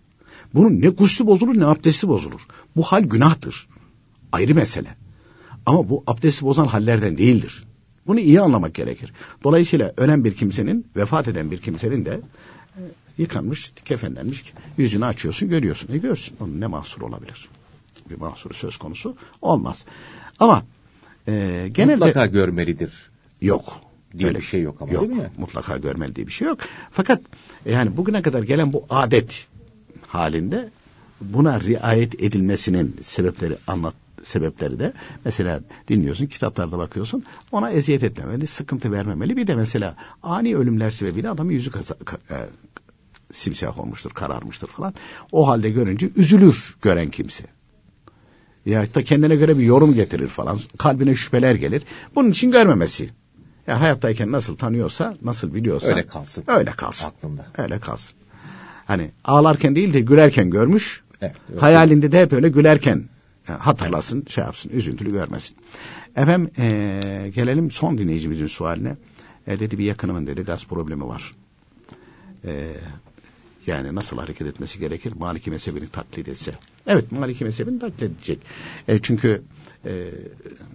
bunun 0.53 0.81
ne 0.81 0.89
guslü 0.89 1.25
bozulur 1.25 1.59
ne 1.59 1.65
abdesti 1.65 2.07
bozulur. 2.07 2.47
Bu 2.75 2.83
hal 2.83 3.01
günahtır. 3.03 3.67
Ayrı 4.31 4.55
mesele. 4.55 4.95
Ama 5.65 5.89
bu 5.89 6.03
abdesti 6.07 6.45
bozan 6.45 6.67
hallerden 6.67 7.17
değildir. 7.17 7.63
Bunu 8.07 8.19
iyi 8.19 8.41
anlamak 8.41 8.73
gerekir. 8.73 9.13
Dolayısıyla 9.43 9.93
ölen 9.97 10.23
bir 10.23 10.35
kimsenin, 10.35 10.87
vefat 10.95 11.27
eden 11.27 11.51
bir 11.51 11.57
kimsenin 11.57 12.05
de 12.05 12.21
e, 12.77 12.81
yıkanmış, 13.17 13.73
kefenlenmiş, 13.85 14.53
yüzünü 14.77 15.05
açıyorsun, 15.05 15.49
görüyorsun. 15.49 15.93
E 15.93 15.97
görsün. 15.97 16.35
Onun 16.39 16.61
ne 16.61 16.67
mahsur 16.67 17.01
olabilir? 17.01 17.49
Bir 18.09 18.17
mahsuru 18.17 18.53
söz 18.53 18.77
konusu 18.77 19.15
olmaz. 19.41 19.85
Ama 20.39 20.63
e, 21.27 21.67
genelde... 21.71 22.05
Mutlaka 22.05 22.25
görmelidir. 22.25 23.11
Yok. 23.41 23.81
Diye 24.17 24.27
Öyle 24.27 24.37
bir 24.37 24.43
şey 24.43 24.61
yok 24.61 24.81
ama 24.81 24.91
yok, 24.91 25.01
değil 25.01 25.21
mi? 25.21 25.31
Mutlaka 25.37 25.77
görmeli 25.77 26.15
diye 26.15 26.27
bir 26.27 26.31
şey 26.31 26.47
yok. 26.47 26.59
Fakat 26.91 27.21
yani 27.65 27.97
bugüne 27.97 28.21
kadar 28.21 28.43
gelen 28.43 28.73
bu 28.73 28.85
adet 28.89 29.47
halinde 30.07 30.69
buna 31.21 31.61
riayet 31.61 32.23
edilmesinin 32.23 32.95
sebepleri 33.01 33.57
anlat 33.67 33.93
sebepleri 34.23 34.79
de 34.79 34.93
mesela 35.25 35.59
dinliyorsun 35.87 36.25
kitaplarda 36.25 36.77
bakıyorsun 36.77 37.23
ona 37.51 37.71
eziyet 37.71 38.03
etmemeli 38.03 38.47
sıkıntı 38.47 38.91
vermemeli 38.91 39.37
bir 39.37 39.47
de 39.47 39.55
mesela 39.55 39.95
ani 40.23 40.55
ölümler 40.55 40.91
sebebiyle 40.91 41.29
adamın 41.29 41.51
yüzü 41.51 41.71
kaza, 41.71 41.95
e, 42.29 42.35
simsiyah 43.33 43.79
olmuştur 43.79 44.11
kararmıştır 44.11 44.67
falan 44.67 44.93
o 45.31 45.47
halde 45.47 45.69
görünce 45.69 46.09
üzülür 46.15 46.75
gören 46.81 47.09
kimse 47.09 47.43
ya 48.65 48.87
da 48.95 49.03
kendine 49.03 49.35
göre 49.35 49.57
bir 49.57 49.63
yorum 49.63 49.93
getirir 49.93 50.27
falan 50.27 50.59
kalbine 50.77 51.15
şüpheler 51.15 51.55
gelir 51.55 51.83
bunun 52.15 52.29
için 52.29 52.51
görmemesi 52.51 53.09
ya 53.67 53.81
hayattayken 53.81 54.31
nasıl 54.31 54.55
tanıyorsa 54.55 55.17
nasıl 55.21 55.53
biliyorsa 55.53 55.87
öyle 55.87 56.07
kalsın 56.07 56.43
öyle 56.47 56.71
kalsın 56.71 57.07
aklında 57.07 57.45
öyle 57.57 57.79
kalsın 57.79 58.15
hani 58.85 59.11
ağlarken 59.23 59.75
değil 59.75 59.93
de 59.93 59.99
gülerken 59.99 60.49
görmüş 60.49 61.03
evet, 61.21 61.35
evet. 61.51 61.61
hayalinde 61.61 62.11
de 62.11 62.21
hep 62.21 62.33
öyle 62.33 62.49
gülerken 62.49 63.03
hatırlasın, 63.45 64.17
evet. 64.17 64.29
şey 64.29 64.43
yapsın, 64.43 64.69
üzüntülü 64.69 65.11
görmesin. 65.11 65.57
Efendim 66.15 66.51
e, 66.57 67.31
gelelim 67.35 67.71
son 67.71 67.97
dinleyicimizin 67.97 68.47
sualine. 68.47 68.97
E, 69.47 69.59
dedi 69.59 69.77
bir 69.77 69.83
yakınımın 69.83 70.27
dedi 70.27 70.41
gaz 70.41 70.65
problemi 70.65 71.07
var. 71.07 71.31
E, 72.45 72.73
yani 73.67 73.95
nasıl 73.95 74.17
hareket 74.17 74.47
etmesi 74.47 74.79
gerekir? 74.79 75.13
Maliki 75.13 75.51
mezhebini 75.51 75.87
taklit 75.87 76.27
etse. 76.27 76.53
Evet 76.87 77.11
Maliki 77.11 77.45
mezhebini 77.45 77.79
taklit 77.79 78.03
edecek. 78.03 78.39
E, 78.87 78.97
çünkü 78.97 79.41
e, 79.85 80.11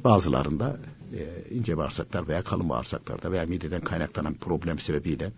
bazılarında 0.05 0.76
e, 1.12 1.55
ince 1.55 1.76
bağırsaklar 1.76 2.28
veya 2.28 2.43
kalın 2.43 2.68
bağırsaklarda 2.68 3.32
veya 3.32 3.47
mideden 3.47 3.80
kaynaklanan 3.80 4.34
problem 4.34 4.78
sebebiyle 4.78 5.32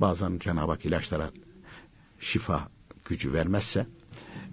bazen 0.00 0.38
Cenab-ı 0.38 0.70
Hak 0.70 0.84
ilaçlara 0.84 1.30
şifa 2.20 2.68
gücü 3.04 3.32
vermezse 3.32 3.86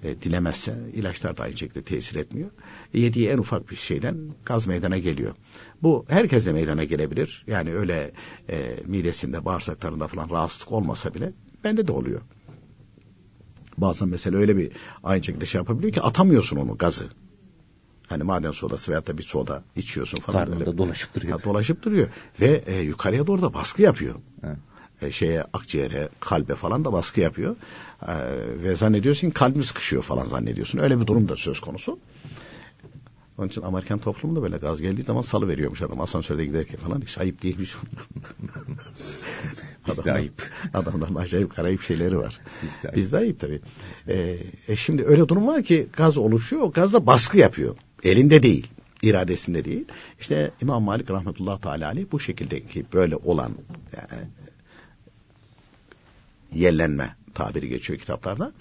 e, 0.03 0.21
dilemezse 0.21 0.75
ilaçlar 0.93 1.37
da 1.37 1.43
aynı 1.43 1.57
şekilde 1.57 1.81
tesir 1.81 2.15
etmiyor. 2.15 2.49
E, 2.93 2.99
yediği 2.99 3.29
en 3.29 3.37
ufak 3.37 3.71
bir 3.71 3.75
şeyden 3.75 4.17
gaz 4.45 4.67
meydana 4.67 4.97
geliyor. 4.97 5.35
Bu 5.83 6.05
herkese 6.09 6.53
meydana 6.53 6.83
gelebilir. 6.83 7.43
Yani 7.47 7.75
öyle 7.75 8.11
e, 8.49 8.75
midesinde, 8.85 9.45
bağırsaklarında 9.45 10.07
falan 10.07 10.29
rahatsızlık 10.29 10.71
olmasa 10.71 11.13
bile 11.13 11.33
bende 11.63 11.87
de 11.87 11.91
oluyor. 11.91 12.21
Bazen 13.81 14.09
mesela 14.09 14.37
öyle 14.37 14.57
bir 14.57 14.71
aynı 15.03 15.23
şekilde 15.23 15.45
şey 15.45 15.59
yapabiliyor 15.59 15.93
ki 15.93 16.01
atamıyorsun 16.01 16.57
onu 16.57 16.77
gazı. 16.77 17.03
Hani 18.07 18.23
maden 18.23 18.51
sodası 18.51 18.91
veyahut 18.91 19.07
da 19.07 19.17
bir 19.17 19.23
soda 19.23 19.63
içiyorsun 19.75 20.17
falan. 20.17 20.45
Karnında 20.45 20.65
böyle. 20.65 20.77
dolaşıp 20.77 21.15
duruyor. 21.15 21.39
Ha, 21.39 21.43
dolaşıp 21.43 21.83
duruyor. 21.83 22.07
Ve 22.41 22.63
e, 22.65 22.79
yukarıya 22.79 23.27
doğru 23.27 23.41
da 23.41 23.53
baskı 23.53 23.81
yapıyor. 23.81 24.15
Evet. 24.43 24.57
E, 25.01 25.11
şeye 25.11 25.43
akciğere, 25.53 26.09
kalbe 26.19 26.55
falan 26.55 26.85
da 26.85 26.93
baskı 26.93 27.21
yapıyor. 27.21 27.55
E, 28.07 28.13
ve 28.63 28.75
zannediyorsun 28.75 29.29
kalbim 29.29 29.63
sıkışıyor 29.63 30.03
falan 30.03 30.25
zannediyorsun. 30.25 30.79
Öyle 30.79 30.99
bir 30.99 31.07
durum 31.07 31.29
da 31.29 31.37
söz 31.37 31.59
konusu. 31.59 31.99
Onun 33.39 33.47
için 33.47 33.61
Amerikan 33.61 33.99
toplumunda 33.99 34.41
böyle 34.41 34.57
gaz 34.57 34.81
geldiği 34.81 35.03
zaman 35.03 35.21
salı 35.21 35.47
veriyormuş 35.47 35.81
adam 35.81 36.01
asansörde 36.01 36.45
giderken 36.45 36.79
falan 36.79 37.01
hiç 37.01 37.17
ayıp 37.17 37.43
değilmiş. 37.43 37.75
Bizde 39.87 40.13
ayıp. 40.13 40.49
Adamların 40.73 41.15
acayip 41.15 41.55
garayip 41.55 41.81
şeyleri 41.81 42.17
var. 42.17 42.39
Bizde 42.63 42.87
ayıp. 42.87 42.97
Bizde 42.97 43.17
ayıp 43.17 43.39
tabii. 43.39 43.61
Ee, 44.07 44.37
e 44.67 44.75
şimdi 44.75 45.05
öyle 45.05 45.27
durum 45.27 45.47
var 45.47 45.63
ki 45.63 45.87
gaz 45.97 46.17
oluşuyor 46.17 46.61
o 46.61 46.71
gaz 46.71 46.93
da 46.93 47.05
baskı 47.05 47.37
yapıyor. 47.37 47.75
Elinde 48.03 48.43
değil 48.43 48.67
iradesinde 49.01 49.65
değil. 49.65 49.85
İşte 50.19 50.51
İmam 50.61 50.83
Malik 50.83 51.11
rahmetullah 51.11 51.61
teala 51.61 51.87
aleyh 51.87 52.05
bu 52.11 52.19
şekildeki 52.19 52.85
böyle 52.93 53.15
olan 53.15 53.51
yani, 53.97 54.23
yerlenme 56.53 57.15
tabiri 57.33 57.69
geçiyor 57.69 57.99
kitaplarda. 57.99 58.51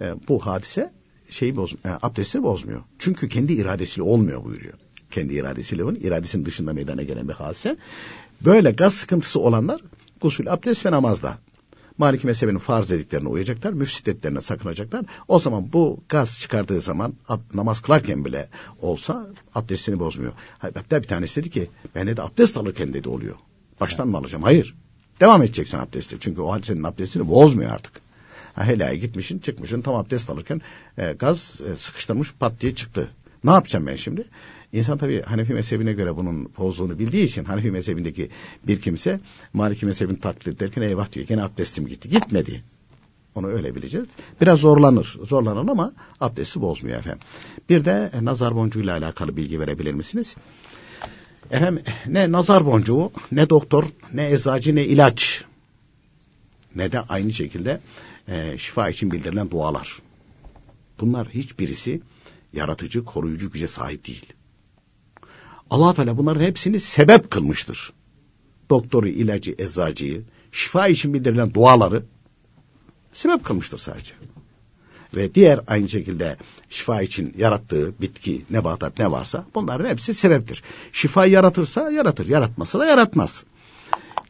E, 0.00 0.14
bu 0.28 0.46
hadise 0.46 0.92
şeyi 1.30 1.56
boz, 1.56 1.72
e, 1.72 1.88
abdestini 2.02 2.42
bozmuyor. 2.42 2.82
Çünkü 2.98 3.28
kendi 3.28 3.52
iradesiyle 3.52 4.02
olmuyor 4.02 4.44
buyuruyor. 4.44 4.74
Kendi 5.10 5.34
iradesiyle 5.34 5.84
onun 5.84 5.94
iradesinin 5.94 6.44
dışında 6.44 6.72
meydana 6.72 7.02
gelen 7.02 7.28
bir 7.28 7.34
hadise. 7.34 7.76
Böyle 8.40 8.70
gaz 8.70 8.94
sıkıntısı 8.94 9.40
olanlar 9.40 9.80
gusül, 10.20 10.52
abdest 10.52 10.86
ve 10.86 10.90
namazda 10.90 11.38
Maliki 11.98 12.26
mezhebinin 12.26 12.58
farz 12.58 12.90
dediklerine 12.90 13.28
uyacaklar, 13.28 13.72
müfsitletlerine 13.72 14.40
sakınacaklar. 14.40 15.04
O 15.28 15.38
zaman 15.38 15.72
bu 15.72 16.00
gaz 16.08 16.38
çıkardığı 16.40 16.80
zaman 16.80 17.14
namaz 17.54 17.82
kılarken 17.82 18.24
bile 18.24 18.48
olsa 18.82 19.26
abdestini 19.54 19.98
bozmuyor. 19.98 20.32
Hatta 20.58 21.02
bir 21.02 21.08
tanesi 21.08 21.40
dedi 21.40 21.50
ki 21.50 21.70
ben 21.94 22.06
de 22.06 22.22
abdest 22.22 22.56
alırken 22.56 22.94
dedi 22.94 23.08
oluyor. 23.08 23.34
Baştan 23.80 24.08
mı 24.08 24.16
alacağım? 24.16 24.42
Hayır. 24.44 24.74
Devam 25.20 25.42
edeceksin 25.42 25.78
abdesti. 25.78 26.16
Çünkü 26.20 26.40
o 26.40 26.52
halde 26.52 26.66
senin 26.66 26.82
abdestini 26.82 27.28
bozmuyor 27.28 27.70
artık. 27.70 28.03
Ha, 28.54 28.64
helaya 28.64 28.94
gitmişsin 28.94 29.38
çıkmışsın 29.38 29.82
tam 29.82 29.94
abdest 29.94 30.30
alırken 30.30 30.60
e, 30.98 31.12
gaz 31.12 31.60
e, 31.72 31.76
sıkıştırmış 31.76 32.32
pat 32.38 32.60
diye 32.60 32.74
çıktı. 32.74 33.08
Ne 33.44 33.50
yapacağım 33.50 33.86
ben 33.86 33.96
şimdi? 33.96 34.24
İnsan 34.72 34.98
tabii 34.98 35.22
Hanefi 35.22 35.54
mezhebine 35.54 35.92
göre 35.92 36.16
bunun 36.16 36.50
bozduğunu 36.58 36.98
bildiği 36.98 37.24
için 37.24 37.44
Hanefi 37.44 37.70
mezhebindeki 37.70 38.30
bir 38.66 38.80
kimse 38.80 39.20
Maliki 39.52 39.86
mezhebini 39.86 40.20
taklit 40.20 40.48
ederken 40.48 40.82
eyvah 40.82 41.12
diyor 41.12 41.26
gene 41.26 41.42
abdestim 41.42 41.86
gitti. 41.86 42.08
Gitmedi. 42.08 42.62
Onu 43.34 43.48
öyle 43.48 43.74
bileceğiz. 43.74 44.08
Biraz 44.40 44.58
zorlanır. 44.58 45.16
Zorlanır 45.22 45.70
ama 45.70 45.92
abdesti 46.20 46.60
bozmuyor 46.60 46.98
efendim. 46.98 47.20
Bir 47.68 47.84
de 47.84 48.10
e, 48.12 48.24
nazar 48.24 48.56
boncuğuyla 48.56 48.98
alakalı 48.98 49.36
bilgi 49.36 49.60
verebilir 49.60 49.94
misiniz? 49.94 50.36
Efendim 51.50 51.82
ne 52.06 52.32
nazar 52.32 52.66
boncuğu, 52.66 53.12
ne 53.32 53.50
doktor, 53.50 53.84
ne 54.12 54.32
eczacı, 54.32 54.74
ne 54.74 54.84
ilaç. 54.84 55.44
Ne 56.76 56.92
de 56.92 57.00
aynı 57.00 57.32
şekilde 57.32 57.80
e, 58.28 58.58
şifa 58.58 58.88
için 58.88 59.10
bildirilen 59.10 59.50
dualar. 59.50 59.98
Bunlar 61.00 61.28
hiçbirisi 61.28 62.00
yaratıcı, 62.52 63.04
koruyucu 63.04 63.50
güce 63.50 63.68
sahip 63.68 64.06
değil. 64.06 64.32
allah 65.70 65.94
Teala 65.94 66.16
bunların 66.16 66.40
hepsini 66.40 66.80
sebep 66.80 67.30
kılmıştır. 67.30 67.92
Doktoru, 68.70 69.08
ilacı, 69.08 69.54
eczacıyı, 69.58 70.22
şifa 70.52 70.88
için 70.88 71.14
bildirilen 71.14 71.54
duaları 71.54 72.02
sebep 73.12 73.44
kılmıştır 73.44 73.78
sadece. 73.78 74.14
ve 75.16 75.34
diğer 75.34 75.60
aynı 75.66 75.88
şekilde 75.88 76.36
şifa 76.70 77.02
için 77.02 77.34
yarattığı 77.38 77.94
bitki, 78.00 78.44
nebatat 78.50 78.98
ne 78.98 79.10
varsa 79.10 79.46
bunların 79.54 79.88
hepsi 79.88 80.14
sebeptir. 80.14 80.62
Şifa 80.92 81.26
yaratırsa 81.26 81.90
yaratır, 81.90 82.28
yaratmasa 82.28 82.78
da 82.78 82.86
yaratmaz. 82.86 83.44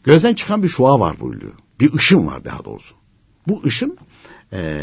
Gözden 0.05 0.34
çıkan 0.34 0.62
bir 0.62 0.68
şua 0.68 1.01
var 1.01 1.20
buyuruyor. 1.20 1.53
Bir 1.80 1.95
ışın 1.95 2.26
var 2.26 2.45
daha 2.45 2.64
doğrusu. 2.64 2.95
Bu 3.49 3.62
ışın 3.64 3.99
e, 4.53 4.82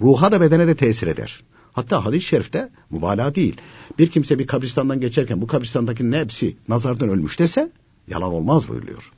ruha 0.00 0.32
da 0.32 0.40
bedene 0.40 0.66
de 0.66 0.74
tesir 0.74 1.06
eder. 1.06 1.40
Hatta 1.72 2.04
hadis-i 2.04 2.26
şerifte 2.26 2.70
mübalağa 2.90 3.34
değil. 3.34 3.56
Bir 3.98 4.10
kimse 4.10 4.38
bir 4.38 4.46
kabristandan 4.46 5.00
geçerken 5.00 5.40
bu 5.40 5.46
kabristandakinin 5.46 6.12
hepsi 6.12 6.56
nazardan 6.68 7.08
ölmüş 7.08 7.38
dese 7.38 7.70
yalan 8.08 8.32
olmaz 8.32 8.68
buyuruyor. 8.68 9.12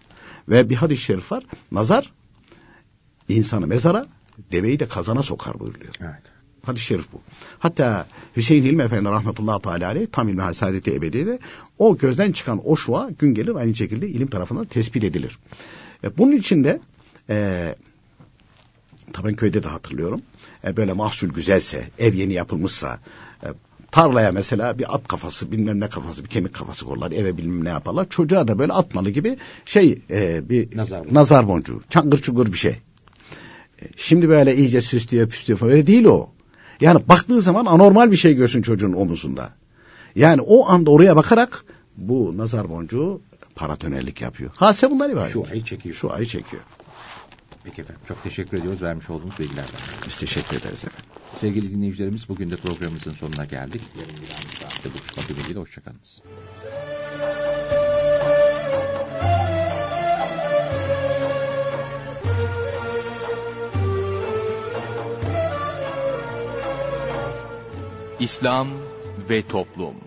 Ve 0.48 0.70
bir 0.70 0.74
hadis-i 0.74 1.02
şerif 1.02 1.32
var. 1.32 1.44
Nazar 1.72 2.12
insanı 3.28 3.66
mezara, 3.66 4.06
deveyi 4.52 4.80
de 4.80 4.88
kazana 4.88 5.22
sokar 5.22 5.60
buyuruyor. 5.60 5.94
Evet. 6.00 6.22
Hadis-i 6.62 6.84
şerif 6.84 7.12
bu. 7.12 7.20
Hatta 7.58 8.06
Hüseyin 8.36 8.62
İlmi 8.62 8.82
Efendi 8.82 9.08
rahmetullahi 9.08 9.62
teala 9.62 9.86
aleyh 9.86 10.06
tam 10.12 10.28
ilmi 10.28 10.54
saadeti 10.54 10.94
ebediyede 10.94 11.38
o 11.78 11.98
gözden 11.98 12.32
çıkan 12.32 12.60
o 12.64 12.76
şua 12.76 13.10
gün 13.18 13.34
gelir 13.34 13.54
aynı 13.54 13.74
şekilde 13.74 14.08
ilim 14.08 14.26
tarafından 14.28 14.64
tespit 14.64 15.04
edilir. 15.04 15.38
E, 16.04 16.18
bunun 16.18 16.32
içinde 16.32 16.80
e, 17.30 17.74
tabii 19.16 19.36
köyde 19.36 19.62
de 19.62 19.68
hatırlıyorum. 19.68 20.20
E, 20.64 20.76
böyle 20.76 20.92
mahsul 20.92 21.28
güzelse, 21.28 21.84
ev 21.98 22.14
yeni 22.14 22.32
yapılmışsa, 22.32 22.98
e, 23.42 23.48
tarlaya 23.90 24.32
mesela 24.32 24.78
bir 24.78 24.94
at 24.94 25.08
kafası, 25.08 25.52
bilmem 25.52 25.80
ne 25.80 25.88
kafası, 25.88 26.24
bir 26.24 26.28
kemik 26.28 26.54
kafası 26.54 26.84
koyarlar, 26.84 27.12
eve 27.12 27.36
bilmem 27.36 27.64
ne 27.64 27.68
yaparlar. 27.68 28.08
Çocuğa 28.08 28.48
da 28.48 28.58
böyle 28.58 28.72
atmalı 28.72 29.10
gibi 29.10 29.36
şey, 29.64 30.02
e, 30.10 30.48
bir 30.48 30.76
Nazar 30.76 30.98
boncuğu. 31.04 31.14
nazar 31.14 31.48
boncuğu, 31.48 31.80
çangır 31.90 32.18
çugur 32.18 32.46
bir 32.52 32.58
şey. 32.58 32.72
E, 33.82 33.84
Şimdi 33.96 34.28
böyle 34.28 34.56
iyice 34.56 34.80
süslüyor, 34.80 35.28
püslüyor 35.28 35.58
falan. 35.58 35.72
Öyle 35.72 35.86
değil 35.86 36.04
o. 36.04 36.28
Yani 36.80 37.08
baktığı 37.08 37.40
zaman 37.40 37.66
anormal 37.66 38.10
bir 38.10 38.16
şey 38.16 38.34
görsün 38.34 38.62
çocuğun 38.62 38.92
omuzunda. 38.92 39.50
Yani 40.14 40.40
o 40.40 40.68
anda 40.68 40.90
oraya 40.90 41.16
bakarak 41.16 41.64
bu 41.96 42.34
nazar 42.36 42.68
boncuğu 42.70 43.20
paratonerlik 43.54 44.20
yapıyor. 44.20 44.50
Hadise 44.56 44.90
bundan 44.90 45.10
ibaret. 45.10 45.32
Şu 45.32 45.44
ayı 45.52 45.64
çekiyor. 45.64 45.94
Şu 45.94 46.12
ayı 46.12 46.26
çekiyor. 46.26 46.62
Peki 47.66 47.82
efendim. 47.82 48.02
Çok 48.08 48.22
teşekkür 48.22 48.58
ediyoruz 48.58 48.82
vermiş 48.82 49.10
olduğunuz 49.10 49.38
bilgilerden. 49.38 49.80
Biz 50.06 50.16
teşekkür 50.16 50.56
ederiz 50.56 50.84
efendim. 50.84 51.10
Sevgili 51.34 51.72
dinleyicilerimiz 51.72 52.28
bugün 52.28 52.50
de 52.50 52.56
programımızın 52.56 53.12
sonuna 53.12 53.44
geldik. 53.44 53.82
Yarın 53.98 54.16
bir 54.22 54.30
aynı 54.38 54.72
saatte 54.72 54.88
buluşmak 54.94 55.28
dileğiyle. 55.28 55.58
Hoşçakalınız. 55.58 56.22
İslam 68.20 68.68
ve 69.30 69.42
Toplum 69.42 70.05